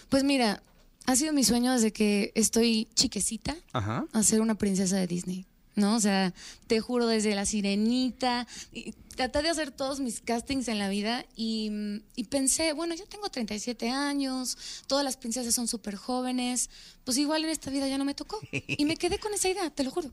Pues 0.10 0.24
mira, 0.24 0.62
ha 1.06 1.16
sido 1.16 1.32
mi 1.34 1.44
sueño 1.44 1.74
desde 1.74 1.94
que 1.94 2.32
estoy 2.36 2.90
chiquecita 2.96 3.56
Ajá. 3.74 4.06
a 4.14 4.24
ser 4.24 4.42
una 4.42 4.56
princesa 4.56 4.98
de 4.98 5.08
Disney. 5.08 5.46
¿No? 5.78 5.96
O 5.96 6.00
sea, 6.02 6.34
te 6.68 6.82
juro, 6.82 7.08
desde 7.08 7.34
la 7.36 7.46
sirenita. 7.46 8.46
y 8.74 8.94
traté 9.16 9.42
de 9.42 9.50
hacer 9.50 9.72
todos 9.72 10.00
mis 10.00 10.22
castings 10.22 10.68
en 10.68 10.80
la 10.80 10.90
vida 10.90 11.26
y, 11.36 11.72
y 12.16 12.26
pensé, 12.26 12.74
bueno, 12.74 12.94
yo 12.94 13.06
tengo 13.08 13.30
37 13.30 13.90
años, 13.90 14.58
todas 14.86 15.04
las 15.04 15.18
princesas 15.18 15.56
son 15.56 15.68
súper 15.68 15.96
jóvenes, 15.96 16.70
pues 17.04 17.18
igual 17.18 17.44
en 17.44 17.50
esta 17.50 17.72
vida 17.72 17.88
ya 17.88 17.98
no 17.98 18.06
me 18.06 18.14
tocó. 18.14 18.40
Y 18.52 18.86
me 18.86 18.98
quedé 18.98 19.18
con 19.18 19.34
esa 19.34 19.50
idea, 19.50 19.70
te 19.70 19.84
lo 19.84 19.92
juro. 19.92 20.12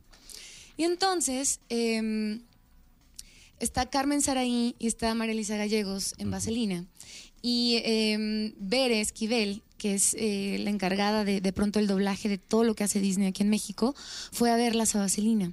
Y 0.77 0.85
entonces, 0.85 1.61
em, 1.69 2.43
está 3.61 3.89
Carmen 3.91 4.23
Saraí 4.23 4.75
y 4.79 4.87
está 4.87 5.15
María 5.15 5.33
Elisa 5.33 5.57
Gallegos 5.57 6.15
en 6.19 6.31
Vaselina. 6.31 6.85
Y 7.43 7.83
eh, 7.85 8.55
Bere 8.59 9.01
Esquivel, 9.01 9.63
que 9.79 9.95
es 9.95 10.15
eh, 10.19 10.57
la 10.61 10.71
encargada 10.71 11.25
de, 11.25 11.41
de 11.41 11.53
pronto 11.53 11.79
el 11.79 11.87
doblaje 11.87 12.29
de 12.29 12.39
todo 12.39 12.65
lo 12.65 12.75
que 12.75 12.85
hace 12.85 13.01
Disney 13.01 13.29
aquí 13.29 13.43
en 13.43 13.51
México, 13.51 13.95
fue 14.33 14.51
a 14.51 14.57
verlas 14.57 14.95
a 14.95 15.01
Vaselina. 15.01 15.53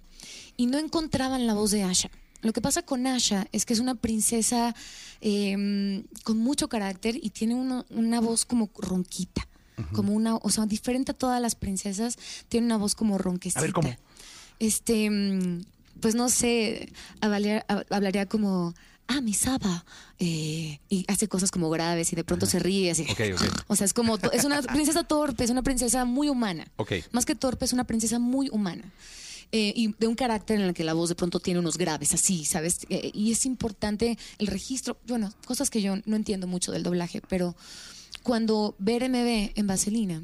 Y 0.58 0.68
no 0.68 0.78
encontraban 0.78 1.48
la 1.48 1.54
voz 1.54 1.72
de 1.72 1.84
Asha. 1.84 2.10
Lo 2.42 2.54
que 2.54 2.62
pasa 2.62 2.82
con 2.84 3.06
Asha 3.08 3.48
es 3.52 3.66
que 3.66 3.74
es 3.74 3.80
una 3.80 3.96
princesa 3.96 4.76
eh, 5.22 6.04
con 6.24 6.38
mucho 6.38 6.68
carácter 6.70 7.20
y 7.22 7.30
tiene 7.30 7.56
uno- 7.56 7.86
una 7.90 8.20
voz 8.22 8.46
como 8.46 8.70
ronquita. 8.78 9.48
Como 9.94 10.14
una, 10.14 10.36
o 10.36 10.50
sea, 10.52 10.68
diferente 10.68 11.12
a 11.12 11.16
todas 11.16 11.42
las 11.42 11.56
princesas, 11.56 12.18
tiene 12.50 12.68
una 12.68 12.78
voz 12.78 12.94
como 12.94 13.18
ronquecita. 13.18 13.60
A 13.60 13.64
ver, 13.64 13.74
¿cómo? 13.74 13.90
Este, 14.60 15.10
mm, 15.10 15.64
pues 16.02 16.14
no 16.14 16.30
sé, 16.30 16.92
hablaría, 17.20 17.66
hab- 17.68 17.86
hablaría 17.90 18.28
como, 18.28 18.76
ah, 19.08 19.22
mi 19.22 19.34
Saba, 19.34 19.86
eh, 20.20 20.80
y 20.90 21.06
hace 21.08 21.28
cosas 21.28 21.52
como 21.52 21.70
graves 21.70 22.12
y 22.14 22.16
de 22.16 22.24
pronto 22.24 22.46
se 22.46 22.60
ríe 22.60 22.92
así. 22.92 23.06
O 23.68 23.76
sea, 23.76 23.86
es 23.86 23.94
como, 23.94 24.18
es 24.32 24.44
una 24.44 24.62
princesa 24.62 25.04
torpe, 25.04 25.44
es 25.44 25.50
una 25.50 25.64
princesa 25.64 26.06
muy 26.06 26.30
humana. 26.30 26.66
Más 27.12 27.26
que 27.26 27.36
torpe, 27.36 27.66
es 27.66 27.74
una 27.74 27.86
princesa 27.86 28.20
muy 28.20 28.50
humana. 28.50 28.84
Eh, 29.54 29.74
y 29.76 29.94
de 30.00 30.08
un 30.08 30.16
carácter 30.16 30.62
en 30.62 30.68
el 30.68 30.74
que 30.74 30.86
la 30.86 30.94
voz 30.94 31.10
de 31.10 31.16
pronto 31.16 31.42
tiene 31.42 31.60
unos 31.60 31.78
graves, 31.78 32.14
así, 32.14 32.46
¿sabes? 32.46 32.80
Eh, 32.90 33.12
y 33.14 33.34
es 33.34 33.46
importante 33.46 34.18
el 34.38 34.48
registro, 34.48 34.98
bueno, 35.08 35.34
cosas 35.46 35.70
que 35.70 35.82
yo 35.82 35.96
no 36.06 36.16
entiendo 36.16 36.48
mucho 36.48 36.72
del 36.72 36.84
doblaje, 36.84 37.22
pero 37.28 37.56
cuando 38.24 38.76
Bere 38.80 39.10
me 39.10 39.26
ve 39.26 39.52
en 39.56 39.68
Vaselina, 39.68 40.22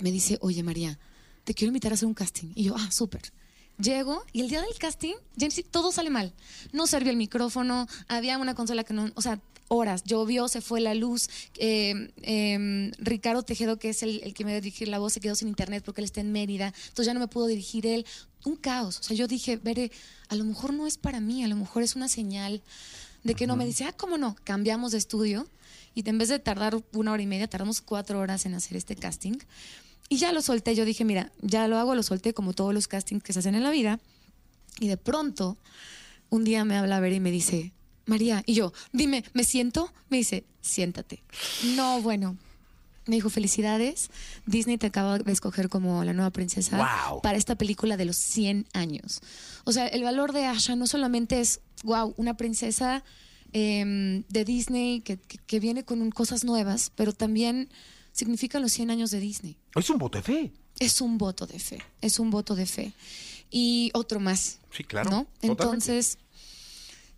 me 0.00 0.10
dice, 0.10 0.38
oye 0.40 0.62
María, 0.62 0.98
te 1.44 1.52
quiero 1.52 1.68
invitar 1.68 1.92
a 1.92 1.94
hacer 1.96 2.06
un 2.06 2.14
casting. 2.14 2.52
Y 2.54 2.64
yo, 2.64 2.76
ah, 2.78 2.90
súper. 2.90 3.20
Llego 3.80 4.24
y 4.32 4.40
el 4.40 4.48
día 4.48 4.60
del 4.60 4.74
casting, 4.78 5.14
James, 5.38 5.64
todo 5.70 5.92
sale 5.92 6.10
mal. 6.10 6.32
No 6.72 6.86
servía 6.86 7.10
el 7.10 7.16
micrófono, 7.16 7.86
había 8.08 8.38
una 8.38 8.54
consola 8.54 8.84
que 8.84 8.92
no, 8.92 9.10
o 9.14 9.22
sea, 9.22 9.40
horas, 9.68 10.02
llovió, 10.04 10.48
se 10.48 10.60
fue 10.60 10.80
la 10.80 10.94
luz. 10.94 11.28
eh, 11.56 12.12
eh, 12.22 12.90
Ricardo 12.98 13.42
Tejedo, 13.42 13.78
que 13.78 13.90
es 13.90 14.02
el, 14.02 14.20
el 14.22 14.34
que 14.34 14.44
me 14.44 14.54
dirigir 14.54 14.88
la 14.88 14.98
voz, 14.98 15.12
se 15.12 15.20
quedó 15.20 15.34
sin 15.34 15.48
internet 15.48 15.82
porque 15.84 16.00
él 16.00 16.04
está 16.04 16.20
en 16.20 16.32
Mérida, 16.32 16.74
entonces 16.88 17.06
ya 17.06 17.14
no 17.14 17.20
me 17.20 17.28
pudo 17.28 17.46
dirigir 17.46 17.86
él. 17.86 18.04
Un 18.44 18.56
caos. 18.56 18.98
O 18.98 19.02
sea, 19.02 19.16
yo 19.16 19.26
dije, 19.26 19.56
Bere, 19.56 19.92
a 20.28 20.34
lo 20.34 20.44
mejor 20.44 20.72
no 20.72 20.86
es 20.86 20.96
para 20.96 21.20
mí, 21.20 21.44
a 21.44 21.48
lo 21.48 21.56
mejor 21.56 21.82
es 21.82 21.94
una 21.94 22.08
señal 22.08 22.62
de 23.22 23.34
que 23.34 23.46
no 23.46 23.54
me 23.54 23.66
dice, 23.66 23.84
ah, 23.84 23.92
cómo 23.92 24.18
no, 24.18 24.34
cambiamos 24.44 24.92
de 24.92 24.98
estudio. 24.98 25.46
Y 25.94 26.08
en 26.08 26.18
vez 26.18 26.28
de 26.28 26.38
tardar 26.38 26.82
una 26.92 27.12
hora 27.12 27.22
y 27.22 27.26
media, 27.26 27.48
tardamos 27.48 27.80
cuatro 27.80 28.18
horas 28.18 28.46
en 28.46 28.54
hacer 28.54 28.76
este 28.76 28.96
casting. 28.96 29.38
Y 30.08 30.16
ya 30.16 30.32
lo 30.32 30.42
solté, 30.42 30.74
yo 30.74 30.84
dije, 30.84 31.04
mira, 31.04 31.30
ya 31.40 31.68
lo 31.68 31.78
hago, 31.78 31.94
lo 31.94 32.02
solté 32.02 32.34
como 32.34 32.52
todos 32.52 32.74
los 32.74 32.88
castings 32.88 33.22
que 33.22 33.32
se 33.32 33.38
hacen 33.40 33.54
en 33.54 33.62
la 33.62 33.70
vida. 33.70 34.00
Y 34.80 34.88
de 34.88 34.96
pronto, 34.96 35.56
un 36.30 36.44
día 36.44 36.64
me 36.64 36.76
habla 36.76 36.98
Vera 37.00 37.14
y 37.16 37.20
me 37.20 37.30
dice, 37.30 37.72
María, 38.06 38.42
y 38.46 38.54
yo, 38.54 38.72
dime, 38.92 39.24
¿me 39.34 39.44
siento? 39.44 39.92
Me 40.08 40.16
dice, 40.16 40.44
siéntate. 40.60 41.22
No, 41.76 42.00
bueno. 42.02 42.36
Me 43.06 43.16
dijo, 43.16 43.30
felicidades, 43.30 44.10
Disney 44.46 44.78
te 44.78 44.86
acaba 44.86 45.18
de 45.18 45.32
escoger 45.32 45.68
como 45.68 46.04
la 46.04 46.12
nueva 46.12 46.30
princesa 46.30 46.76
Wow. 47.08 47.22
para 47.22 47.38
esta 47.38 47.54
película 47.56 47.96
de 47.96 48.04
los 48.04 48.16
100 48.16 48.66
años. 48.72 49.20
O 49.64 49.72
sea, 49.72 49.86
el 49.88 50.02
valor 50.04 50.32
de 50.32 50.44
Asha 50.46 50.76
no 50.76 50.86
solamente 50.86 51.40
es, 51.40 51.60
wow, 51.82 52.14
una 52.18 52.36
princesa 52.36 53.02
eh, 53.52 54.22
de 54.28 54.44
Disney 54.44 55.00
que, 55.00 55.16
que- 55.16 55.38
que 55.38 55.58
viene 55.60 55.82
con 55.84 56.10
cosas 56.10 56.44
nuevas, 56.44 56.92
pero 56.94 57.12
también 57.12 57.68
significa 58.12 58.58
los 58.60 58.72
100 58.72 58.90
años 58.90 59.10
de 59.10 59.20
Disney. 59.20 59.56
Es 59.74 59.90
un 59.90 59.98
voto 59.98 60.18
de 60.18 60.22
fe. 60.24 60.52
Es 60.78 61.00
un 61.00 61.18
voto 61.18 61.46
de 61.46 61.58
fe, 61.58 61.82
es 62.00 62.18
un 62.18 62.30
voto 62.30 62.54
de 62.54 62.64
fe. 62.66 62.92
Y 63.50 63.90
otro 63.94 64.18
más. 64.20 64.58
Sí, 64.70 64.84
claro, 64.84 65.10
¿no? 65.10 65.26
Entonces, 65.42 66.16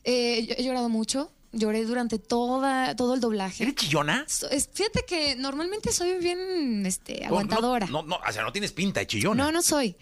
eh, 0.04 0.46
yo 0.48 0.54
he 0.58 0.64
llorado 0.64 0.88
mucho, 0.88 1.30
lloré 1.52 1.84
durante 1.84 2.18
toda, 2.18 2.96
todo 2.96 3.14
el 3.14 3.20
doblaje. 3.20 3.62
¿Eres 3.64 3.76
chillona? 3.76 4.24
So- 4.26 4.48
es- 4.50 4.68
Fíjate 4.72 5.04
que 5.06 5.36
normalmente 5.36 5.92
soy 5.92 6.18
bien 6.18 6.84
este, 6.86 7.24
aguantadora. 7.24 7.86
No, 7.86 8.02
no, 8.02 8.08
no, 8.08 8.20
o 8.28 8.32
sea, 8.32 8.42
no 8.42 8.52
tienes 8.52 8.72
pinta 8.72 9.00
de 9.00 9.06
chillona. 9.06 9.44
no, 9.44 9.52
no 9.52 9.62
soy. 9.62 9.94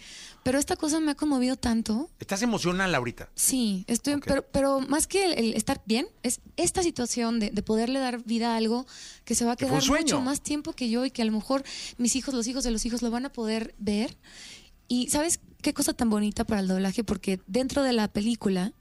Pero 0.42 0.59
esta 0.59 0.76
cosa 0.76 1.00
me 1.00 1.11
ha 1.11 1.14
conmovido 1.14 1.57
tanto. 1.57 2.09
Estás 2.18 2.40
emocional 2.42 2.94
ahorita. 2.94 3.31
Sí, 3.35 3.85
estoy, 3.88 4.18
pero, 4.24 4.42
pero 4.50 4.81
más 4.81 5.07
que 5.07 5.24
el, 5.24 5.33
el 5.35 5.55
estar 5.55 5.83
bien, 5.85 6.07
es 6.22 6.40
esta 6.57 6.83
situación 6.83 7.40
de, 7.40 7.50
de 7.50 7.62
poderle 7.62 7.98
dar 7.98 8.22
vida 8.24 8.55
a 8.55 8.57
algo 8.57 8.87
que 9.24 9.35
se 9.35 9.44
va 9.44 9.53
a 9.53 9.57
quedar 9.57 9.85
mucho 9.87 10.20
más 10.20 10.40
tiempo 10.40 10.72
que 10.72 10.88
yo 10.88 11.05
y 11.05 11.11
que 11.11 11.22
a 11.22 11.26
lo 11.26 11.33
mejor 11.33 11.62
mis 11.98 12.16
hijos, 12.16 12.33
los 12.35 12.46
hijos 12.46 12.64
de 12.64 12.70
los 12.70 12.87
hijos 12.87 13.03
lo 13.03 13.11
van 13.11 13.26
a 13.26 13.33
poder 13.33 13.74
ver. 13.79 14.16
Y 14.88 15.09
¿sabes 15.09 15.40
qué 15.61 15.74
cosa 15.74 15.92
tan 15.92 16.09
bonita 16.09 16.44
para 16.44 16.61
el 16.61 16.68
doblaje? 16.68 17.05
Porque 17.05 17.40
dentro 17.46 17.83
de 17.83 17.92
la 17.92 18.09
película, 18.09 18.72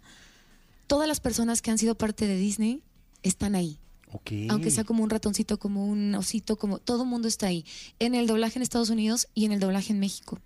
todas 0.87 1.07
las 1.07 1.19
personas 1.19 1.61
que 1.61 1.71
han 1.71 1.77
sido 1.77 1.95
parte 1.95 2.25
de 2.25 2.37
Disney 2.37 2.81
están 3.21 3.55
ahí. 3.55 3.79
Aunque 4.49 4.71
sea 4.71 4.85
como 4.85 5.03
un 5.03 5.09
ratoncito, 5.09 5.59
como 5.59 5.85
un 5.85 6.15
osito, 6.15 6.57
como 6.57 6.79
todo 6.79 7.03
el 7.03 7.09
mundo 7.09 7.27
está 7.27 7.45
ahí. 7.45 7.63
En 7.99 8.15
el 8.15 8.25
doblaje 8.25 8.57
en 8.57 8.63
Estados 8.63 8.89
Unidos 8.89 9.27
y 9.35 9.45
en 9.45 9.51
el 9.51 9.59
doblaje 9.59 9.93
en 9.93 9.99
México. 9.99 10.39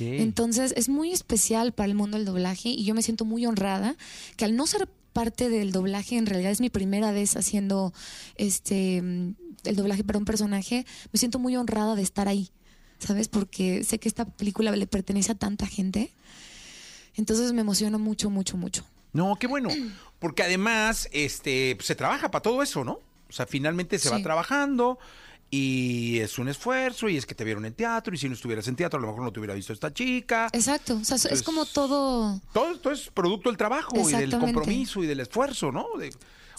Entonces 0.00 0.72
es 0.76 0.88
muy 0.88 1.12
especial 1.12 1.72
para 1.72 1.88
el 1.88 1.94
mundo 1.94 2.16
del 2.16 2.26
doblaje 2.26 2.68
y 2.68 2.84
yo 2.84 2.94
me 2.94 3.02
siento 3.02 3.24
muy 3.24 3.46
honrada 3.46 3.96
que 4.36 4.44
al 4.44 4.56
no 4.56 4.66
ser 4.66 4.88
parte 5.12 5.48
del 5.48 5.72
doblaje, 5.72 6.16
en 6.16 6.26
realidad 6.26 6.52
es 6.52 6.60
mi 6.60 6.70
primera 6.70 7.12
vez 7.12 7.36
haciendo 7.36 7.92
este 8.36 8.98
el 8.98 9.76
doblaje 9.76 10.04
para 10.04 10.18
un 10.18 10.24
personaje, 10.24 10.86
me 11.12 11.18
siento 11.18 11.38
muy 11.38 11.56
honrada 11.56 11.94
de 11.94 12.02
estar 12.02 12.28
ahí, 12.28 12.50
¿sabes? 12.98 13.28
Porque 13.28 13.84
sé 13.84 13.98
que 13.98 14.08
esta 14.08 14.24
película 14.24 14.70
le 14.70 14.86
pertenece 14.86 15.32
a 15.32 15.34
tanta 15.34 15.66
gente. 15.66 16.12
Entonces 17.14 17.52
me 17.52 17.62
emociona 17.62 17.98
mucho, 17.98 18.30
mucho, 18.30 18.56
mucho. 18.56 18.84
No, 19.12 19.36
qué 19.36 19.46
bueno. 19.46 19.68
Porque 20.18 20.42
además, 20.42 21.08
este, 21.12 21.76
se 21.80 21.94
trabaja 21.94 22.30
para 22.30 22.42
todo 22.42 22.62
eso, 22.62 22.84
¿no? 22.84 23.00
O 23.28 23.32
sea, 23.32 23.46
finalmente 23.46 23.98
se 23.98 24.08
va 24.08 24.22
trabajando 24.22 24.98
y 25.50 26.18
es 26.18 26.38
un 26.38 26.48
esfuerzo 26.48 27.08
y 27.08 27.16
es 27.16 27.24
que 27.24 27.34
te 27.34 27.42
vieron 27.44 27.64
en 27.64 27.72
teatro 27.74 28.14
y 28.14 28.18
si 28.18 28.28
no 28.28 28.34
estuvieras 28.34 28.68
en 28.68 28.76
teatro 28.76 28.98
a 28.98 29.00
lo 29.02 29.08
mejor 29.08 29.22
no 29.22 29.32
te 29.32 29.40
hubiera 29.40 29.54
visto 29.54 29.72
esta 29.72 29.92
chica. 29.92 30.48
Exacto, 30.52 30.96
o 31.00 31.04
sea, 31.04 31.16
es 31.30 31.42
como 31.42 31.64
todo... 31.64 32.40
Todo 32.52 32.72
esto 32.72 32.90
es 32.90 33.08
producto 33.10 33.48
del 33.48 33.56
trabajo 33.56 33.96
y 34.08 34.12
del 34.12 34.30
compromiso 34.38 35.02
y 35.02 35.06
del 35.06 35.20
esfuerzo, 35.20 35.72
¿no? 35.72 35.86
De, 35.98 36.12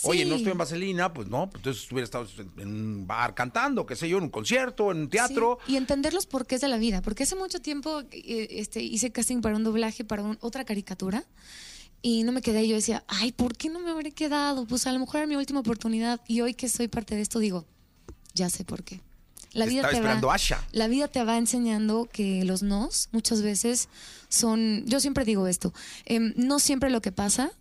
Oye, 0.04 0.24
no 0.24 0.36
Sí. 0.36 0.38
estoy 0.38 0.52
en 0.54 0.58
Vaselina, 0.58 1.14
pues 1.14 1.28
no, 1.28 1.50
pues 1.50 1.60
entonces 1.60 1.92
hubiera 1.92 2.06
estado 2.06 2.26
en, 2.58 2.68
un 2.70 3.06
bar 3.06 3.36
cantando, 3.36 3.86
qué 3.86 3.98
sé 3.98 4.08
yo, 4.08 4.18
en 4.18 4.24
un 4.24 4.30
concierto, 4.30 4.92
en 4.92 5.00
un 5.02 5.10
teatro. 5.10 5.60
Sí, 5.66 5.74
y 5.74 5.76
entender 5.76 6.14
los 6.14 6.26
porqués 6.26 6.62
de 6.62 6.70
la 6.70 6.78
vida. 6.78 7.02
Porque 7.02 7.24
hace 7.24 7.36
mucho 7.36 7.60
tiempo 7.60 8.00
eh, 8.12 8.48
este, 8.52 8.82
hice 8.82 9.12
casting 9.12 9.42
para 9.42 9.58
un 9.58 9.66
doblaje, 9.66 10.06
para 10.06 10.24
un- 10.24 10.38
otra 10.40 10.64
caricatura. 10.64 11.26
Y 12.02 12.24
no 12.24 12.32
me 12.32 12.42
quedé. 12.42 12.64
Y 12.64 12.70
yo 12.70 12.76
decía, 12.78 13.04
ay, 13.10 13.34
¿por 13.34 13.58
qué 13.58 13.68
no 13.68 13.82
me 13.82 13.90
habré 13.92 14.14
quedado? 14.14 14.66
Pues 14.66 14.88
a 14.88 14.94
lo 14.94 15.00
mejor 15.00 15.18
era 15.18 15.28
mi 15.28 15.36
última 15.36 15.60
oportunidad. 15.60 16.22
Y 16.28 16.40
hoy 16.40 16.54
que 16.54 16.70
soy 16.70 16.88
parte 16.88 17.16
de 17.16 17.22
esto, 17.22 17.40
digo, 17.40 17.66
ya 18.34 18.50
sé 18.50 18.64
por 18.66 18.84
qué. 18.84 19.02
La 19.54 19.66
vida 19.66 19.78
estaba 19.82 19.92
te 19.92 19.98
esperando 19.98 20.28
va, 20.28 20.36
Asha. 20.36 20.64
La 20.72 20.88
vida 20.88 21.08
te 21.08 21.24
va 21.24 21.38
enseñando 21.38 22.08
que 22.12 22.44
los 22.46 22.62
nos 22.62 23.10
muchas 23.12 23.42
veces 23.42 23.90
son. 24.28 24.84
Yo 24.86 25.00
siempre 25.00 25.26
digo 25.26 25.48
esto: 25.48 25.74
em, 26.06 26.34
no 26.36 26.60
siempre 26.60 26.90
lo 26.92 27.02
que 27.02 27.12
pasa 27.12 27.52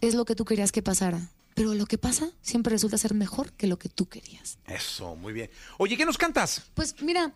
es 0.00 0.14
lo 0.14 0.24
que 0.24 0.34
tú 0.34 0.44
querías 0.44 0.72
que 0.72 0.82
pasara. 0.82 1.30
pero 1.54 1.72
lo 1.74 1.86
que 1.86 1.96
pasa 1.96 2.28
siempre 2.42 2.70
resulta 2.70 2.98
ser 2.98 3.14
mejor 3.14 3.52
que 3.52 3.66
lo 3.66 3.78
que 3.78 3.88
tú 3.88 4.06
querías. 4.08 4.58
Eso, 4.66 5.16
muy 5.16 5.32
bien. 5.32 5.48
Oye, 5.78 5.96
¿qué 5.96 6.04
nos 6.04 6.18
cantas? 6.18 6.62
Pues 6.74 7.00
mira, 7.00 7.32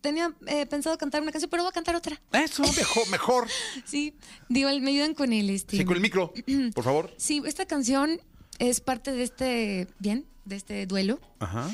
tenía 0.00 0.32
eh, 0.46 0.64
pensado 0.66 0.96
cantar 0.98 1.22
una 1.22 1.32
canción, 1.32 1.50
pero 1.50 1.64
voy 1.64 1.70
a 1.70 1.72
cantar 1.72 1.96
otra. 1.96 2.20
Eso, 2.30 2.62
mejor, 2.62 3.08
mejor. 3.10 3.48
Sí, 3.84 4.14
digo, 4.48 4.68
me 4.80 4.90
ayudan 4.90 5.14
con 5.14 5.32
el 5.32 5.48
este. 5.50 5.78
Sí, 5.78 5.84
con 5.84 5.96
el 5.96 6.02
micro, 6.02 6.32
por 6.74 6.84
favor. 6.84 7.12
Sí, 7.16 7.42
esta 7.46 7.66
canción 7.66 8.20
es 8.58 8.80
parte 8.80 9.10
de 9.12 9.22
este, 9.24 9.88
bien, 9.98 10.26
de 10.44 10.56
este 10.56 10.86
duelo. 10.86 11.18
Ajá. 11.40 11.68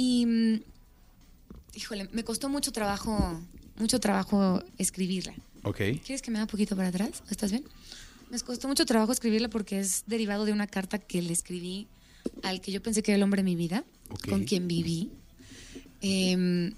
Y, 0.00 0.24
mm, 0.24 0.62
híjole, 1.74 2.08
me 2.12 2.24
costó 2.24 2.48
mucho 2.48 2.72
trabajo, 2.72 3.38
mucho 3.76 4.00
trabajo 4.00 4.64
escribirla. 4.78 5.34
Ok. 5.62 5.76
¿Quieres 5.76 6.22
que 6.22 6.30
me 6.30 6.38
haga 6.38 6.44
un 6.44 6.50
poquito 6.50 6.74
para 6.74 6.88
atrás? 6.88 7.22
¿Estás 7.28 7.50
bien? 7.50 7.64
Me 8.30 8.40
costó 8.40 8.66
mucho 8.66 8.86
trabajo 8.86 9.12
escribirla 9.12 9.48
porque 9.48 9.78
es 9.78 10.04
derivado 10.06 10.46
de 10.46 10.52
una 10.52 10.66
carta 10.66 10.98
que 10.98 11.20
le 11.20 11.34
escribí 11.34 11.86
al 12.42 12.62
que 12.62 12.72
yo 12.72 12.82
pensé 12.82 13.02
que 13.02 13.12
era 13.12 13.16
el 13.16 13.22
hombre 13.22 13.42
de 13.42 13.44
mi 13.44 13.56
vida, 13.56 13.84
con 14.26 14.44
quien 14.44 14.66
viví. 14.68 15.10
Em, 16.00 16.72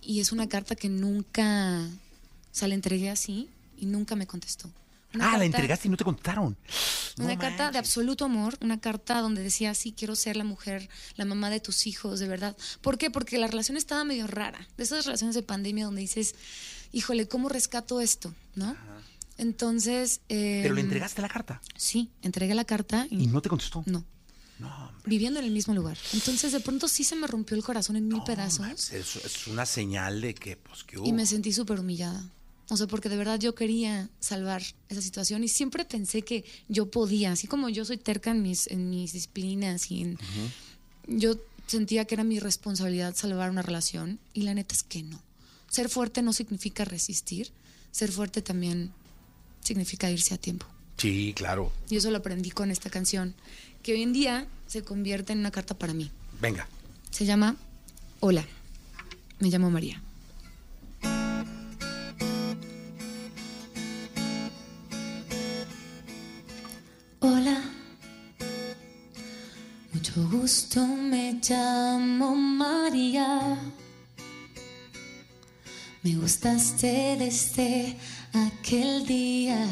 y 0.00 0.20
es 0.20 0.30
una 0.30 0.48
carta 0.48 0.76
que 0.76 0.88
nunca, 0.88 1.80
o 1.84 2.54
sea, 2.54 2.68
la 2.68 2.74
entregué 2.74 3.10
así 3.10 3.48
y 3.76 3.86
nunca 3.86 4.14
me 4.14 4.28
contestó. 4.28 4.70
Una 5.14 5.32
Ah, 5.32 5.38
la 5.38 5.44
entregaste 5.44 5.88
y 5.88 5.90
no 5.90 5.96
te 5.96 6.04
contaron. 6.04 6.56
una 7.18 7.34
No 7.34 7.38
carta 7.40 7.70
de 7.70 7.78
absoluto 7.78 8.24
amor, 8.24 8.56
una 8.60 8.80
carta 8.80 9.20
donde 9.20 9.42
decía, 9.42 9.74
sí, 9.74 9.92
quiero 9.92 10.16
ser 10.16 10.36
la 10.36 10.44
mujer, 10.44 10.88
la 11.16 11.24
mamá 11.24 11.50
de 11.50 11.60
tus 11.60 11.86
hijos, 11.86 12.18
de 12.20 12.28
verdad. 12.28 12.56
¿Por 12.80 12.98
qué? 12.98 13.10
Porque 13.10 13.38
la 13.38 13.46
relación 13.46 13.76
estaba 13.76 14.04
medio 14.04 14.26
rara. 14.26 14.66
De 14.76 14.84
esas 14.84 15.04
relaciones 15.04 15.34
de 15.34 15.42
pandemia 15.42 15.84
donde 15.84 16.00
dices, 16.00 16.34
híjole, 16.92 17.28
¿cómo 17.28 17.48
rescato 17.48 18.00
esto? 18.00 18.34
¿No? 18.54 18.74
Entonces... 19.38 20.20
Pero 20.28 20.74
le 20.74 20.80
entregaste 20.80 21.20
la 21.22 21.28
carta 21.28 21.60
Sí, 21.76 22.10
entregué 22.22 22.54
la 22.54 22.64
carta 22.64 23.06
y, 23.10 23.24
y 23.24 23.26
no 23.26 23.40
te 23.42 23.48
contestó. 23.48 23.82
no. 23.86 24.04
Viviendo 25.04 25.40
en 25.40 25.46
el 25.46 25.50
mismo 25.52 25.74
lugar. 25.74 25.98
Entonces 26.12 26.52
de 26.52 26.60
pronto 26.60 26.86
sí 26.86 27.02
se 27.02 27.16
me 27.16 27.26
rompió 27.26 27.56
el 27.56 27.64
corazón 27.64 27.96
en 27.96 28.06
mil 28.06 28.22
pedazos 28.22 28.92
Es, 28.92 29.16
es 29.16 29.46
una 29.48 29.66
señal 29.66 30.20
de 30.20 30.34
que, 30.36 30.56
pues, 30.56 30.84
que 30.84 30.98
y 31.02 31.12
me 31.12 31.26
sentí 31.26 31.52
súper 31.52 31.80
humillada. 31.80 32.22
O 32.68 32.76
sea, 32.76 32.86
porque 32.86 33.08
de 33.08 33.16
verdad 33.16 33.38
yo 33.38 33.54
quería 33.54 34.08
salvar 34.20 34.62
esa 34.88 35.02
situación 35.02 35.44
y 35.44 35.48
siempre 35.48 35.84
pensé 35.84 36.22
que 36.22 36.44
yo 36.68 36.90
podía, 36.90 37.32
así 37.32 37.46
como 37.46 37.68
yo 37.68 37.84
soy 37.84 37.98
terca 37.98 38.30
en 38.30 38.42
mis, 38.42 38.66
en 38.68 38.90
mis 38.90 39.12
disciplinas 39.12 39.90
y 39.90 40.02
en... 40.02 40.18
Yo 41.06 41.34
sentía 41.66 42.04
que 42.04 42.14
era 42.14 42.24
mi 42.24 42.38
responsabilidad 42.38 43.16
salvar 43.16 43.50
una 43.50 43.62
relación 43.62 44.18
y 44.32 44.42
la 44.42 44.54
neta 44.54 44.74
es 44.74 44.82
que 44.82 45.02
no. 45.02 45.20
Ser 45.68 45.88
fuerte 45.88 46.22
no 46.22 46.32
significa 46.32 46.84
resistir, 46.84 47.50
ser 47.90 48.12
fuerte 48.12 48.42
también 48.42 48.92
significa 49.62 50.10
irse 50.10 50.34
a 50.34 50.38
tiempo. 50.38 50.66
Sí, 50.98 51.32
claro. 51.34 51.72
Y 51.88 51.96
eso 51.96 52.10
lo 52.10 52.18
aprendí 52.18 52.50
con 52.50 52.70
esta 52.70 52.90
canción, 52.90 53.34
que 53.82 53.92
hoy 53.92 54.02
en 54.02 54.12
día 54.12 54.46
se 54.66 54.82
convierte 54.82 55.32
en 55.32 55.40
una 55.40 55.50
carta 55.50 55.76
para 55.76 55.94
mí. 55.94 56.10
Venga. 56.40 56.68
Se 57.10 57.24
llama 57.24 57.56
Hola, 58.20 58.46
me 59.40 59.48
llamo 59.48 59.70
María. 59.70 60.02
Gusto, 70.42 70.84
me 70.84 71.38
llamo 71.40 72.34
María. 72.34 73.56
Me 76.02 76.16
gustaste 76.16 77.16
desde 77.16 77.96
aquel 78.32 79.06
día 79.06 79.64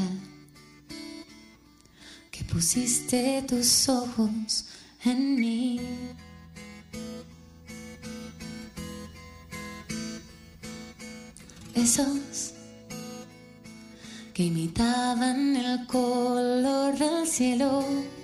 que 2.30 2.44
pusiste 2.44 3.42
tus 3.48 3.88
ojos 3.88 4.66
en 5.04 5.34
mí. 5.34 5.80
Esos 11.74 12.54
que 14.32 14.44
imitaban 14.44 15.56
el 15.56 15.84
color 15.88 16.96
del 16.96 17.26
cielo 17.26 18.19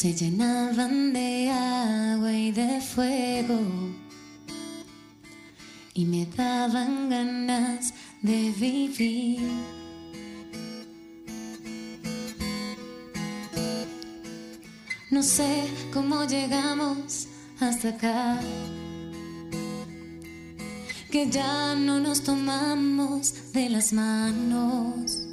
se 0.00 0.14
llenaban 0.14 1.12
de 1.12 1.50
agua 1.50 2.32
y 2.32 2.52
de 2.52 2.80
fuego 2.80 3.58
y 5.92 6.04
me 6.04 6.24
daban 6.24 7.10
ganas 7.10 7.92
de 8.22 8.52
vivir. 8.52 9.40
No 15.10 15.20
sé 15.20 15.64
cómo 15.92 16.22
llegamos 16.26 17.26
hasta 17.58 17.88
acá. 17.88 18.40
Que 21.10 21.28
ya 21.28 21.74
no 21.74 21.98
nos 21.98 22.22
tomamos 22.22 23.52
de 23.52 23.68
las 23.68 23.92
manos. 23.92 25.26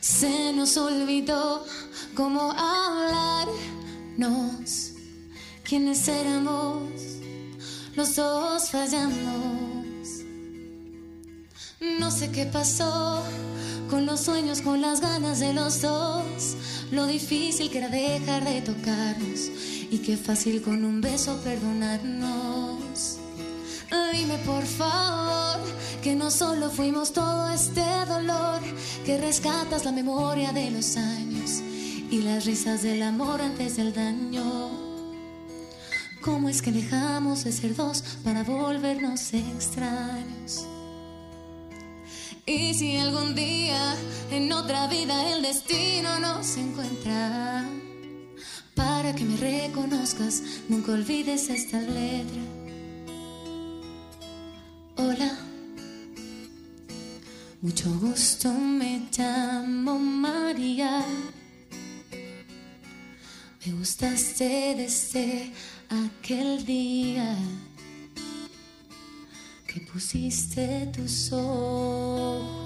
Se 0.00 0.54
nos 0.54 0.78
olvidó 0.78 1.66
cómo 2.18 2.50
hablarnos. 2.50 3.54
¿Quiénes 5.62 6.08
éramos? 6.08 6.90
Los 7.94 8.16
dos 8.16 8.70
fallamos. 8.70 9.86
No 12.00 12.10
sé 12.10 12.32
qué 12.32 12.44
pasó 12.46 13.22
con 13.88 14.04
los 14.04 14.18
sueños, 14.22 14.62
con 14.62 14.80
las 14.80 15.00
ganas 15.00 15.38
de 15.38 15.52
los 15.52 15.80
dos. 15.80 16.56
Lo 16.90 17.06
difícil 17.06 17.70
que 17.70 17.78
era 17.78 17.88
dejar 17.88 18.42
de 18.42 18.62
tocarnos 18.62 19.48
y 19.88 19.98
qué 19.98 20.16
fácil 20.16 20.60
con 20.60 20.84
un 20.84 21.00
beso 21.00 21.38
perdonarnos. 21.44 23.18
Dime 24.12 24.38
por 24.38 24.64
favor 24.64 25.60
que 26.02 26.16
no 26.16 26.32
solo 26.32 26.68
fuimos 26.68 27.12
todo 27.12 27.48
este 27.50 27.84
dolor, 28.08 28.60
que 29.06 29.18
rescatas 29.18 29.84
la 29.84 29.92
memoria 29.92 30.50
de 30.52 30.72
los 30.72 30.96
años 30.96 31.37
y 32.10 32.22
las 32.22 32.46
risas 32.46 32.82
del 32.82 33.02
amor 33.02 33.40
antes 33.42 33.76
del 33.76 33.92
daño. 33.92 34.70
¿Cómo 36.22 36.48
es 36.48 36.62
que 36.62 36.72
dejamos 36.72 37.44
de 37.44 37.52
ser 37.52 37.76
dos 37.76 38.02
para 38.24 38.42
volvernos 38.44 39.32
extraños? 39.34 40.66
Y 42.46 42.72
si 42.74 42.96
algún 42.96 43.34
día 43.34 43.94
en 44.30 44.50
otra 44.52 44.86
vida 44.88 45.32
el 45.32 45.42
destino 45.42 46.18
nos 46.18 46.56
encuentra, 46.56 47.64
para 48.74 49.14
que 49.14 49.24
me 49.24 49.36
reconozcas, 49.36 50.42
nunca 50.68 50.92
olvides 50.92 51.50
esta 51.50 51.80
letra. 51.80 52.42
Hola, 54.96 55.38
mucho 57.60 57.90
gusto, 58.00 58.50
me 58.52 59.08
llamo 59.16 59.57
gustaste 63.78 64.74
desde 64.76 65.52
aquel 65.88 66.64
día 66.64 67.36
que 69.66 69.80
pusiste 69.92 70.86
tus 70.92 71.32
ojos 71.32 72.56